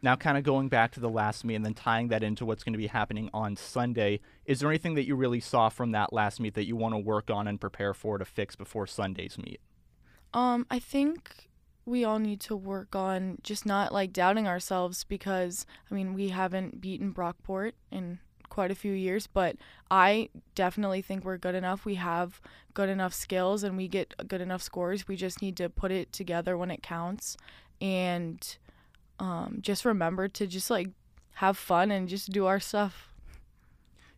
Now, 0.00 0.14
kind 0.14 0.38
of 0.38 0.44
going 0.44 0.68
back 0.68 0.92
to 0.92 1.00
the 1.00 1.08
last 1.08 1.44
meet 1.44 1.56
and 1.56 1.64
then 1.64 1.74
tying 1.74 2.08
that 2.08 2.22
into 2.22 2.44
what's 2.44 2.62
going 2.62 2.72
to 2.72 2.78
be 2.78 2.86
happening 2.86 3.30
on 3.34 3.56
Sunday, 3.56 4.20
is 4.44 4.60
there 4.60 4.68
anything 4.68 4.94
that 4.94 5.06
you 5.06 5.16
really 5.16 5.40
saw 5.40 5.68
from 5.68 5.90
that 5.90 6.12
last 6.12 6.38
meet 6.38 6.54
that 6.54 6.66
you 6.66 6.76
want 6.76 6.94
to 6.94 6.98
work 6.98 7.30
on 7.30 7.48
and 7.48 7.60
prepare 7.60 7.94
for 7.94 8.16
to 8.16 8.24
fix 8.24 8.54
before 8.54 8.86
Sunday's 8.86 9.36
meet? 9.38 9.60
Um, 10.32 10.66
I 10.70 10.78
think 10.78 11.48
we 11.84 12.04
all 12.04 12.18
need 12.18 12.40
to 12.40 12.54
work 12.54 12.94
on 12.94 13.38
just 13.42 13.64
not 13.64 13.92
like 13.92 14.12
doubting 14.12 14.46
ourselves 14.46 15.04
because 15.04 15.64
I 15.90 15.94
mean 15.94 16.12
we 16.12 16.28
haven't 16.28 16.82
beaten 16.82 17.14
Brockport 17.14 17.72
in 17.90 18.18
quite 18.50 18.70
a 18.70 18.74
few 18.74 18.92
years, 18.92 19.26
but 19.26 19.56
I 19.90 20.28
definitely 20.54 21.00
think 21.00 21.24
we're 21.24 21.38
good 21.38 21.54
enough. 21.54 21.84
We 21.84 21.94
have 21.94 22.40
good 22.74 22.88
enough 22.88 23.14
skills 23.14 23.62
and 23.62 23.76
we 23.76 23.88
get 23.88 24.14
good 24.26 24.40
enough 24.40 24.62
scores. 24.62 25.08
We 25.08 25.16
just 25.16 25.40
need 25.40 25.56
to 25.56 25.68
put 25.68 25.90
it 25.90 26.12
together 26.12 26.56
when 26.56 26.70
it 26.70 26.82
counts 26.82 27.36
and 27.80 28.56
um, 29.18 29.58
just 29.60 29.84
remember 29.84 30.28
to 30.28 30.46
just 30.46 30.70
like 30.70 30.88
have 31.34 31.56
fun 31.56 31.90
and 31.90 32.08
just 32.08 32.30
do 32.30 32.46
our 32.46 32.60
stuff. 32.60 33.08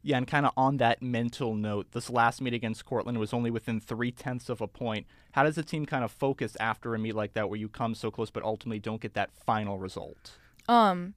Yeah, 0.02 0.16
and 0.16 0.26
kind 0.26 0.46
of 0.46 0.52
on 0.56 0.78
that 0.78 1.02
mental 1.02 1.54
note, 1.54 1.92
this 1.92 2.08
last 2.08 2.40
meet 2.40 2.54
against 2.54 2.86
Cortland 2.86 3.18
was 3.18 3.34
only 3.34 3.50
within 3.50 3.80
three 3.80 4.10
tenths 4.10 4.48
of 4.48 4.62
a 4.62 4.66
point. 4.66 5.06
How 5.32 5.42
does 5.42 5.56
the 5.56 5.62
team 5.62 5.84
kind 5.84 6.04
of 6.04 6.10
focus 6.10 6.56
after 6.58 6.94
a 6.94 6.98
meet 6.98 7.14
like 7.14 7.34
that 7.34 7.50
where 7.50 7.58
you 7.58 7.68
come 7.68 7.94
so 7.94 8.10
close 8.10 8.30
but 8.30 8.42
ultimately 8.42 8.78
don't 8.78 9.02
get 9.02 9.12
that 9.14 9.30
final 9.44 9.78
result? 9.78 10.38
Um, 10.68 11.14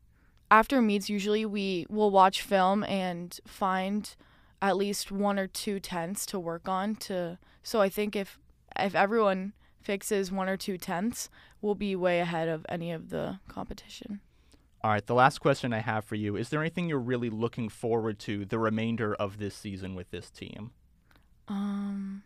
after 0.52 0.82
meets, 0.82 1.10
usually 1.10 1.46
we 1.46 1.86
will 1.89 2.12
watch 2.12 2.41
film 2.41 2.84
and 2.84 3.39
find 3.48 4.13
at 4.62 4.76
least 4.76 5.12
one 5.12 5.39
or 5.39 5.48
two 5.48 5.80
tenths 5.80 6.26
to 6.28 6.39
work 6.39 6.67
on. 6.67 6.96
To 6.96 7.38
so 7.63 7.80
I 7.80 7.88
think 7.88 8.15
if 8.15 8.38
if 8.78 8.96
everyone 8.96 9.54
fixes 9.84 10.32
one 10.32 10.50
or 10.50 10.58
two 10.58 10.78
tenths, 10.78 11.30
we'll 11.62 11.76
be 11.76 11.96
way 11.96 12.19
ahead 12.19 12.48
of 12.48 12.65
any 12.69 12.91
of 12.91 13.10
the 13.10 13.39
competition. 13.48 14.22
All 14.84 14.91
right, 14.91 15.06
the 15.06 15.13
last 15.13 15.39
question 15.39 15.72
I 15.72 15.80
have 15.80 16.04
for 16.04 16.15
you 16.15 16.36
is 16.36 16.50
there 16.50 16.60
anything 16.60 16.89
you're 16.89 17.00
really 17.00 17.30
looking 17.30 17.69
forward 17.69 18.19
to 18.19 18.46
the 18.46 18.60
remainder 18.60 19.15
of 19.15 19.38
this 19.38 19.56
season 19.56 19.96
with 19.96 20.12
this 20.12 20.30
team? 20.30 20.72
Um, 21.48 22.24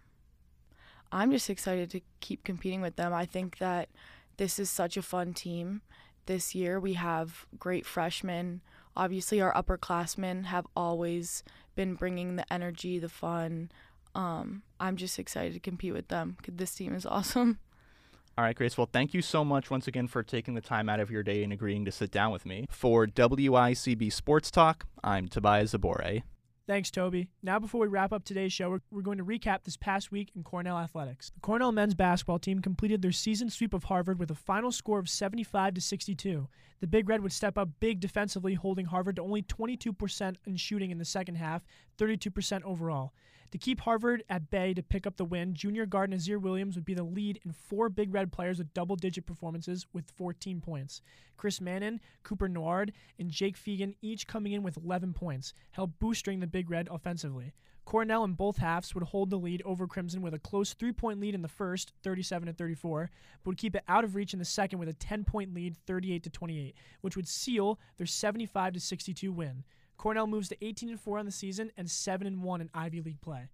I'm 1.11 1.31
just 1.31 1.49
excited 1.49 1.89
to 1.91 2.01
keep 2.19 2.43
competing 2.43 2.81
with 2.81 2.95
them. 2.95 3.13
I 3.13 3.25
think 3.25 3.59
that 3.59 3.89
this 4.37 4.59
is 4.59 4.69
such 4.69 4.97
a 4.97 5.01
fun 5.01 5.33
team 5.33 5.81
this 6.25 6.55
year. 6.55 6.79
We 6.79 6.93
have 6.93 7.45
great 7.59 7.85
freshmen. 7.85 8.61
Obviously, 8.95 9.39
our 9.39 9.53
upperclassmen 9.53 10.45
have 10.45 10.65
always 10.75 11.43
been 11.75 11.93
bringing 11.93 12.35
the 12.35 12.51
energy, 12.51 12.97
the 12.97 13.09
fun. 13.09 13.71
Um, 14.17 14.63
I'm 14.79 14.97
just 14.97 15.19
excited 15.19 15.53
to 15.53 15.59
compete 15.59 15.93
with 15.93 16.07
them 16.07 16.35
because 16.37 16.55
this 16.55 16.73
team 16.73 16.95
is 16.95 17.05
awesome. 17.05 17.59
All 18.37 18.43
right, 18.43 18.55
Grace. 18.55 18.77
Well, 18.77 18.89
thank 18.91 19.13
you 19.13 19.21
so 19.21 19.45
much 19.45 19.69
once 19.69 19.87
again 19.87 20.07
for 20.07 20.23
taking 20.23 20.55
the 20.55 20.61
time 20.61 20.89
out 20.89 20.99
of 20.99 21.09
your 21.09 21.23
day 21.23 21.43
and 21.43 21.53
agreeing 21.53 21.85
to 21.85 21.91
sit 21.91 22.11
down 22.11 22.31
with 22.31 22.45
me. 22.45 22.65
For 22.69 23.05
WICB 23.05 24.11
Sports 24.11 24.51
Talk, 24.51 24.85
I'm 25.03 25.27
Tobias 25.27 25.73
Zboray. 25.73 26.23
Thanks, 26.67 26.91
Toby. 26.91 27.29
Now, 27.41 27.59
before 27.59 27.81
we 27.81 27.87
wrap 27.87 28.11
up 28.11 28.25
today's 28.25 28.51
show, 28.51 28.71
we're, 28.71 28.81
we're 28.91 29.01
going 29.01 29.19
to 29.19 29.23
recap 29.23 29.63
this 29.63 29.77
past 29.77 30.11
week 30.11 30.31
in 30.35 30.43
Cornell 30.43 30.77
athletics. 30.77 31.31
The 31.33 31.39
Cornell 31.39 31.71
men's 31.71 31.95
basketball 31.95 32.39
team 32.39 32.59
completed 32.59 33.01
their 33.01 33.11
season 33.11 33.49
sweep 33.49 33.73
of 33.73 33.85
Harvard 33.85 34.19
with 34.19 34.31
a 34.31 34.35
final 34.35 34.71
score 34.71 34.99
of 34.99 35.07
75 35.09 35.75
to 35.75 35.81
62. 35.81 36.47
The 36.79 36.87
Big 36.87 37.07
Red 37.07 37.21
would 37.21 37.31
step 37.31 37.57
up 37.57 37.69
big 37.79 37.99
defensively, 37.99 38.55
holding 38.55 38.85
Harvard 38.85 39.15
to 39.15 39.21
only 39.21 39.43
22% 39.43 40.35
in 40.45 40.57
shooting 40.57 40.91
in 40.91 40.97
the 40.97 41.05
second 41.05 41.35
half, 41.35 41.63
32% 41.97 42.63
overall. 42.63 43.13
To 43.51 43.57
keep 43.57 43.79
Harvard 43.79 44.23
at 44.29 44.49
bay 44.49 44.73
to 44.73 44.83
pick 44.83 45.07
up 45.07 45.15
the 45.15 45.23
win, 45.23 45.53
junior 45.53 45.85
guard 45.85 46.09
Nazir 46.09 46.37
Williams 46.37 46.75
would 46.75 46.83
be 46.83 46.93
the 46.93 47.03
lead 47.03 47.39
in 47.45 47.53
four 47.53 47.87
Big 47.87 48.13
Red 48.13 48.29
players 48.31 48.57
with 48.57 48.73
double 48.73 48.97
digit 48.97 49.25
performances 49.25 49.85
with 49.93 50.11
14 50.11 50.59
points. 50.59 51.01
Chris 51.37 51.61
Manon, 51.61 52.01
Cooper 52.23 52.49
Noard, 52.49 52.91
and 53.17 53.31
Jake 53.31 53.57
Fiegen 53.57 53.95
each 54.01 54.27
coming 54.27 54.51
in 54.51 54.63
with 54.63 54.75
11 54.75 55.13
points, 55.13 55.53
helped 55.71 55.97
boosting 55.97 56.41
the 56.41 56.47
Big 56.47 56.69
Red 56.69 56.89
offensively. 56.91 57.53
Cornell 57.85 58.25
in 58.25 58.33
both 58.33 58.57
halves 58.57 58.93
would 58.93 59.05
hold 59.05 59.29
the 59.29 59.37
lead 59.37 59.61
over 59.63 59.87
Crimson 59.87 60.21
with 60.21 60.33
a 60.33 60.39
close 60.39 60.73
three 60.73 60.91
point 60.91 61.21
lead 61.21 61.33
in 61.33 61.41
the 61.41 61.47
first, 61.47 61.93
37 62.03 62.47
to 62.47 62.53
34, 62.53 63.09
but 63.43 63.47
would 63.51 63.57
keep 63.57 63.77
it 63.77 63.83
out 63.87 64.03
of 64.03 64.13
reach 64.13 64.33
in 64.33 64.39
the 64.39 64.45
second 64.45 64.77
with 64.77 64.89
a 64.89 64.93
10 64.93 65.23
point 65.23 65.53
lead, 65.53 65.77
38 65.87 66.21
to 66.23 66.29
28, 66.29 66.75
which 66.99 67.15
would 67.15 67.29
seal 67.29 67.79
their 67.95 68.05
75 68.05 68.73
to 68.73 68.81
62 68.81 69.31
win. 69.31 69.63
Cornell 69.97 70.27
moves 70.27 70.49
to 70.49 70.65
18 70.65 70.89
and 70.89 70.99
4 70.99 71.19
on 71.19 71.25
the 71.25 71.31
season 71.31 71.71
and 71.75 71.89
7 71.89 72.27
and 72.27 72.43
1 72.43 72.61
in 72.61 72.69
Ivy 72.73 73.01
League 73.01 73.21
play. 73.21 73.49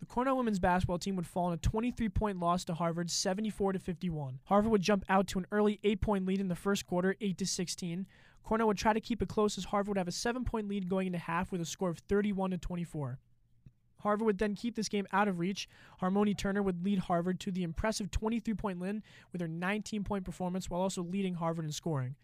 The 0.00 0.06
Cornell 0.06 0.36
women's 0.36 0.58
basketball 0.58 0.98
team 0.98 1.16
would 1.16 1.26
fall 1.26 1.48
in 1.48 1.54
a 1.54 1.58
23-point 1.58 2.38
loss 2.38 2.64
to 2.64 2.74
Harvard, 2.74 3.10
74 3.10 3.72
to 3.72 3.78
51. 3.78 4.40
Harvard 4.44 4.70
would 4.70 4.82
jump 4.82 5.04
out 5.08 5.26
to 5.28 5.38
an 5.38 5.46
early 5.50 5.80
8-point 5.84 6.26
lead 6.26 6.40
in 6.40 6.48
the 6.48 6.54
first 6.54 6.86
quarter, 6.86 7.16
8 7.20 7.38
to 7.38 7.46
16. 7.46 8.06
Cornell 8.42 8.66
would 8.66 8.76
try 8.76 8.92
to 8.92 9.00
keep 9.00 9.22
it 9.22 9.28
close 9.28 9.56
as 9.56 9.64
Harvard 9.64 9.88
would 9.88 9.98
have 9.98 10.08
a 10.08 10.10
7-point 10.10 10.68
lead 10.68 10.88
going 10.88 11.06
into 11.06 11.18
half 11.18 11.50
with 11.50 11.60
a 11.60 11.64
score 11.64 11.88
of 11.88 11.98
31 11.98 12.50
to 12.50 12.58
24. 12.58 13.18
Harvard 14.00 14.26
would 14.26 14.38
then 14.38 14.54
keep 14.54 14.76
this 14.76 14.88
game 14.88 15.06
out 15.12 15.28
of 15.28 15.38
reach. 15.38 15.68
Harmony 15.98 16.34
Turner 16.34 16.62
would 16.62 16.84
lead 16.84 16.98
Harvard 17.00 17.40
to 17.40 17.50
the 17.50 17.62
impressive 17.62 18.10
23 18.10 18.54
point 18.54 18.78
win 18.78 19.02
with 19.32 19.40
her 19.40 19.48
19 19.48 20.04
point 20.04 20.24
performance 20.24 20.68
while 20.68 20.80
also 20.80 21.02
leading 21.02 21.34
Harvard 21.34 21.64
in 21.64 21.72
scoring. 21.72 22.14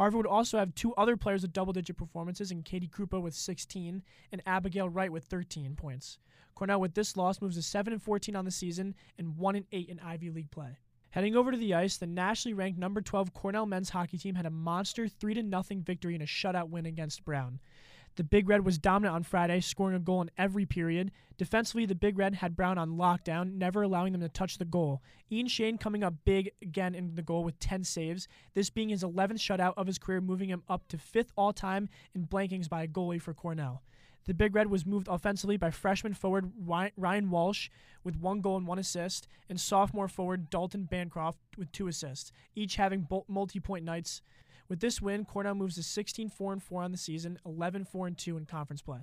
Harvard 0.00 0.16
would 0.16 0.26
also 0.26 0.56
have 0.56 0.74
two 0.74 0.94
other 0.94 1.14
players 1.14 1.42
with 1.42 1.52
double 1.52 1.74
digit 1.74 1.94
performances 1.94 2.50
in 2.50 2.62
Katie 2.62 2.88
Krupa 2.88 3.20
with 3.20 3.34
16 3.34 4.02
and 4.32 4.42
Abigail 4.46 4.88
Wright 4.88 5.12
with 5.12 5.24
13 5.24 5.76
points. 5.76 6.16
Cornell 6.54 6.80
with 6.80 6.94
this 6.94 7.18
loss 7.18 7.42
moves 7.42 7.56
to 7.56 7.62
7 7.62 7.92
and 7.92 8.02
14 8.02 8.34
on 8.34 8.46
the 8.46 8.50
season 8.50 8.94
and 9.18 9.36
1 9.36 9.56
and 9.56 9.66
8 9.70 9.90
in 9.90 10.00
Ivy 10.00 10.30
League 10.30 10.50
play. 10.50 10.78
Heading 11.10 11.36
over 11.36 11.50
to 11.50 11.56
the 11.58 11.74
ice, 11.74 11.98
the 11.98 12.06
nationally 12.06 12.54
ranked 12.54 12.78
number 12.78 13.02
12 13.02 13.34
Cornell 13.34 13.66
men's 13.66 13.90
hockey 13.90 14.16
team 14.16 14.36
had 14.36 14.46
a 14.46 14.50
monster 14.50 15.06
3 15.06 15.34
0 15.34 15.62
victory 15.84 16.14
in 16.14 16.22
a 16.22 16.24
shutout 16.24 16.70
win 16.70 16.86
against 16.86 17.22
Brown. 17.26 17.60
The 18.16 18.24
Big 18.24 18.48
Red 18.48 18.64
was 18.64 18.78
dominant 18.78 19.14
on 19.14 19.22
Friday, 19.22 19.60
scoring 19.60 19.96
a 19.96 20.00
goal 20.00 20.20
in 20.20 20.30
every 20.36 20.66
period. 20.66 21.10
Defensively, 21.38 21.86
the 21.86 21.94
Big 21.94 22.18
Red 22.18 22.34
had 22.34 22.56
Brown 22.56 22.76
on 22.76 22.96
lockdown, 22.96 23.54
never 23.54 23.82
allowing 23.82 24.12
them 24.12 24.20
to 24.20 24.28
touch 24.28 24.58
the 24.58 24.64
goal. 24.64 25.00
Ian 25.32 25.48
Shane 25.48 25.78
coming 25.78 26.02
up 26.02 26.14
big 26.24 26.50
again 26.60 26.94
in 26.94 27.14
the 27.14 27.22
goal 27.22 27.44
with 27.44 27.58
10 27.60 27.84
saves, 27.84 28.28
this 28.54 28.68
being 28.68 28.90
his 28.90 29.02
11th 29.04 29.38
shutout 29.38 29.74
of 29.76 29.86
his 29.86 29.98
career, 29.98 30.20
moving 30.20 30.50
him 30.50 30.62
up 30.68 30.88
to 30.88 30.98
fifth 30.98 31.32
all 31.36 31.52
time 31.52 31.88
in 32.14 32.26
blankings 32.26 32.68
by 32.68 32.82
a 32.82 32.88
goalie 32.88 33.22
for 33.22 33.32
Cornell. 33.32 33.82
The 34.26 34.34
Big 34.34 34.54
Red 34.54 34.68
was 34.68 34.84
moved 34.84 35.08
offensively 35.08 35.56
by 35.56 35.70
freshman 35.70 36.14
forward 36.14 36.52
Ryan 36.66 37.30
Walsh 37.30 37.70
with 38.04 38.16
one 38.16 38.40
goal 38.40 38.56
and 38.56 38.66
one 38.66 38.78
assist, 38.78 39.26
and 39.48 39.58
sophomore 39.58 40.08
forward 40.08 40.50
Dalton 40.50 40.84
Bancroft 40.84 41.38
with 41.56 41.72
two 41.72 41.88
assists, 41.88 42.32
each 42.54 42.76
having 42.76 43.08
multi 43.28 43.60
point 43.60 43.84
nights. 43.84 44.20
With 44.70 44.78
this 44.78 45.02
win, 45.02 45.24
Cornell 45.24 45.56
moves 45.56 45.74
to 45.74 45.82
16 45.82 46.30
4 46.30 46.60
4 46.60 46.82
on 46.82 46.92
the 46.92 46.96
season, 46.96 47.38
11 47.44 47.84
4 47.84 48.10
2 48.10 48.36
in 48.36 48.46
conference 48.46 48.80
play. 48.80 49.00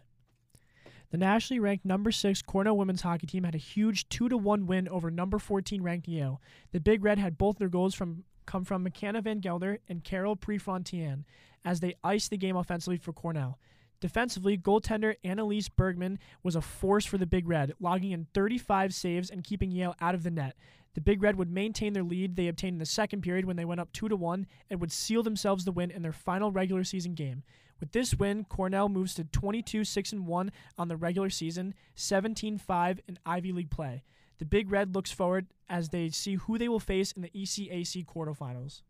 The 1.12 1.18
nationally 1.18 1.60
ranked 1.60 1.84
number 1.86 2.10
6 2.10 2.42
Cornell 2.44 2.78
women's 2.78 3.02
hockey 3.02 3.28
team 3.28 3.44
had 3.44 3.54
a 3.54 3.60
huge 3.60 4.08
2 4.08 4.30
1 4.30 4.66
win 4.66 4.88
over 4.88 5.12
number 5.12 5.38
14 5.38 5.84
ranked 5.84 6.08
Yale. 6.08 6.42
The 6.72 6.80
Big 6.80 7.04
Red 7.04 7.20
had 7.20 7.38
both 7.38 7.58
their 7.58 7.68
goals 7.68 7.94
from 7.94 8.24
come 8.46 8.64
from 8.64 8.82
McKenna 8.82 9.22
Van 9.22 9.40
Gelder 9.40 9.80
and 9.90 10.06
Carol 10.06 10.38
Prefontaine 10.38 11.26
as 11.66 11.82
they 11.82 11.96
iced 12.02 12.30
the 12.30 12.38
game 12.38 12.56
offensively 12.56 12.98
for 12.98 13.12
Cornell. 13.12 13.60
Defensively, 14.00 14.58
goaltender 14.58 15.16
Annalise 15.24 15.70
Bergman 15.70 16.20
was 16.44 16.56
a 16.56 16.62
force 16.62 17.06
for 17.06 17.18
the 17.18 17.26
Big 17.26 17.48
Red, 17.48 17.74
logging 17.80 18.12
in 18.12 18.28
35 18.34 18.94
saves 18.94 19.30
and 19.30 19.44
keeping 19.44 19.72
Yale 19.72 19.96
out 20.00 20.14
of 20.14 20.24
the 20.24 20.30
net. 20.30 20.56
The 20.94 21.02
Big 21.02 21.22
Red 21.22 21.36
would 21.36 21.52
maintain 21.52 21.94
their 21.94 22.04
lead 22.04 22.36
they 22.36 22.48
obtained 22.48 22.76
in 22.76 22.80
the 22.80 22.86
second 22.86 23.22
period 23.22 23.46
when 23.46 23.56
they 23.56 23.66
went 23.66 23.82
up 23.82 23.92
2 23.94 24.10
to 24.10 24.16
1 24.16 24.46
and 24.70 24.80
would 24.80 24.92
seal 24.92 25.24
themselves 25.24 25.66
the 25.66 25.72
win 25.72 25.92
in 25.92 26.02
their 26.02 26.12
final 26.12 26.52
regular 26.52 26.84
season 26.84 27.14
game. 27.14 27.44
With 27.80 27.92
this 27.92 28.16
win, 28.16 28.46
Cornell 28.46 28.90
moves 28.90 29.14
to 29.16 29.24
22 29.24 29.84
6 29.84 30.14
1 30.14 30.52
on 30.78 30.88
the 30.88 30.98
regular 30.98 31.30
season, 31.30 31.74
17 31.96 32.58
5 32.58 33.02
in 33.08 33.20
Ivy 33.26 33.52
League 33.52 33.70
play. 33.70 34.04
The 34.40 34.46
Big 34.46 34.72
Red 34.72 34.96
looks 34.96 35.12
forward 35.12 35.48
as 35.70 35.90
they 35.90 36.10
see 36.10 36.36
who 36.36 36.58
they 36.58 36.68
will 36.68 36.80
face 36.80 37.12
in 37.12 37.22
the 37.22 37.30
ECAC 37.30 38.06
quarterfinals. 38.06 38.82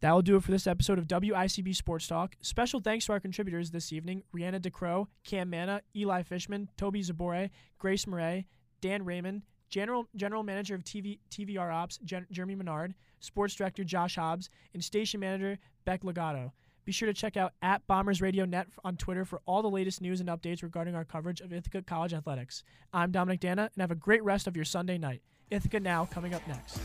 That 0.00 0.12
will 0.14 0.22
do 0.22 0.36
it 0.36 0.42
for 0.42 0.50
this 0.50 0.66
episode 0.66 0.98
of 0.98 1.06
WICB 1.06 1.76
Sports 1.76 2.06
Talk. 2.06 2.34
Special 2.40 2.80
thanks 2.80 3.04
to 3.06 3.12
our 3.12 3.20
contributors 3.20 3.70
this 3.70 3.92
evening 3.92 4.22
Rheanna 4.34 4.58
DeCrow, 4.60 5.06
Cam 5.24 5.50
Manna, 5.50 5.82
Eli 5.94 6.22
Fishman, 6.22 6.70
Toby 6.78 7.02
Zboray, 7.02 7.50
Grace 7.78 8.06
Murray, 8.06 8.46
Dan 8.80 9.04
Raymond, 9.04 9.42
General 9.68 10.06
General 10.16 10.42
Manager 10.42 10.74
of 10.74 10.84
TV, 10.84 11.18
TVR 11.30 11.72
Ops, 11.72 11.98
Gen- 11.98 12.26
Jeremy 12.30 12.54
Menard, 12.54 12.94
Sports 13.20 13.54
Director 13.54 13.84
Josh 13.84 14.16
Hobbs, 14.16 14.48
and 14.72 14.82
Station 14.82 15.20
Manager 15.20 15.58
Beck 15.84 16.02
Legato. 16.02 16.54
Be 16.86 16.92
sure 16.92 17.06
to 17.06 17.12
check 17.14 17.36
out 17.36 17.52
at 17.60 17.86
Bombers 17.86 18.22
Radio 18.22 18.46
Net 18.46 18.68
on 18.82 18.96
Twitter 18.96 19.26
for 19.26 19.42
all 19.44 19.60
the 19.60 19.68
latest 19.68 20.00
news 20.00 20.20
and 20.20 20.30
updates 20.30 20.62
regarding 20.62 20.94
our 20.94 21.04
coverage 21.04 21.42
of 21.42 21.52
Ithaca 21.52 21.82
College 21.82 22.14
athletics. 22.14 22.64
I'm 22.94 23.12
Dominick 23.12 23.40
D'Anna, 23.40 23.70
and 23.74 23.80
have 23.82 23.90
a 23.90 23.96
great 23.96 24.24
rest 24.24 24.46
of 24.46 24.56
your 24.56 24.64
Sunday 24.64 24.96
night. 24.96 25.20
Ithaca 25.50 25.78
Now 25.78 26.06
coming 26.06 26.32
up 26.32 26.46
next. 26.48 26.80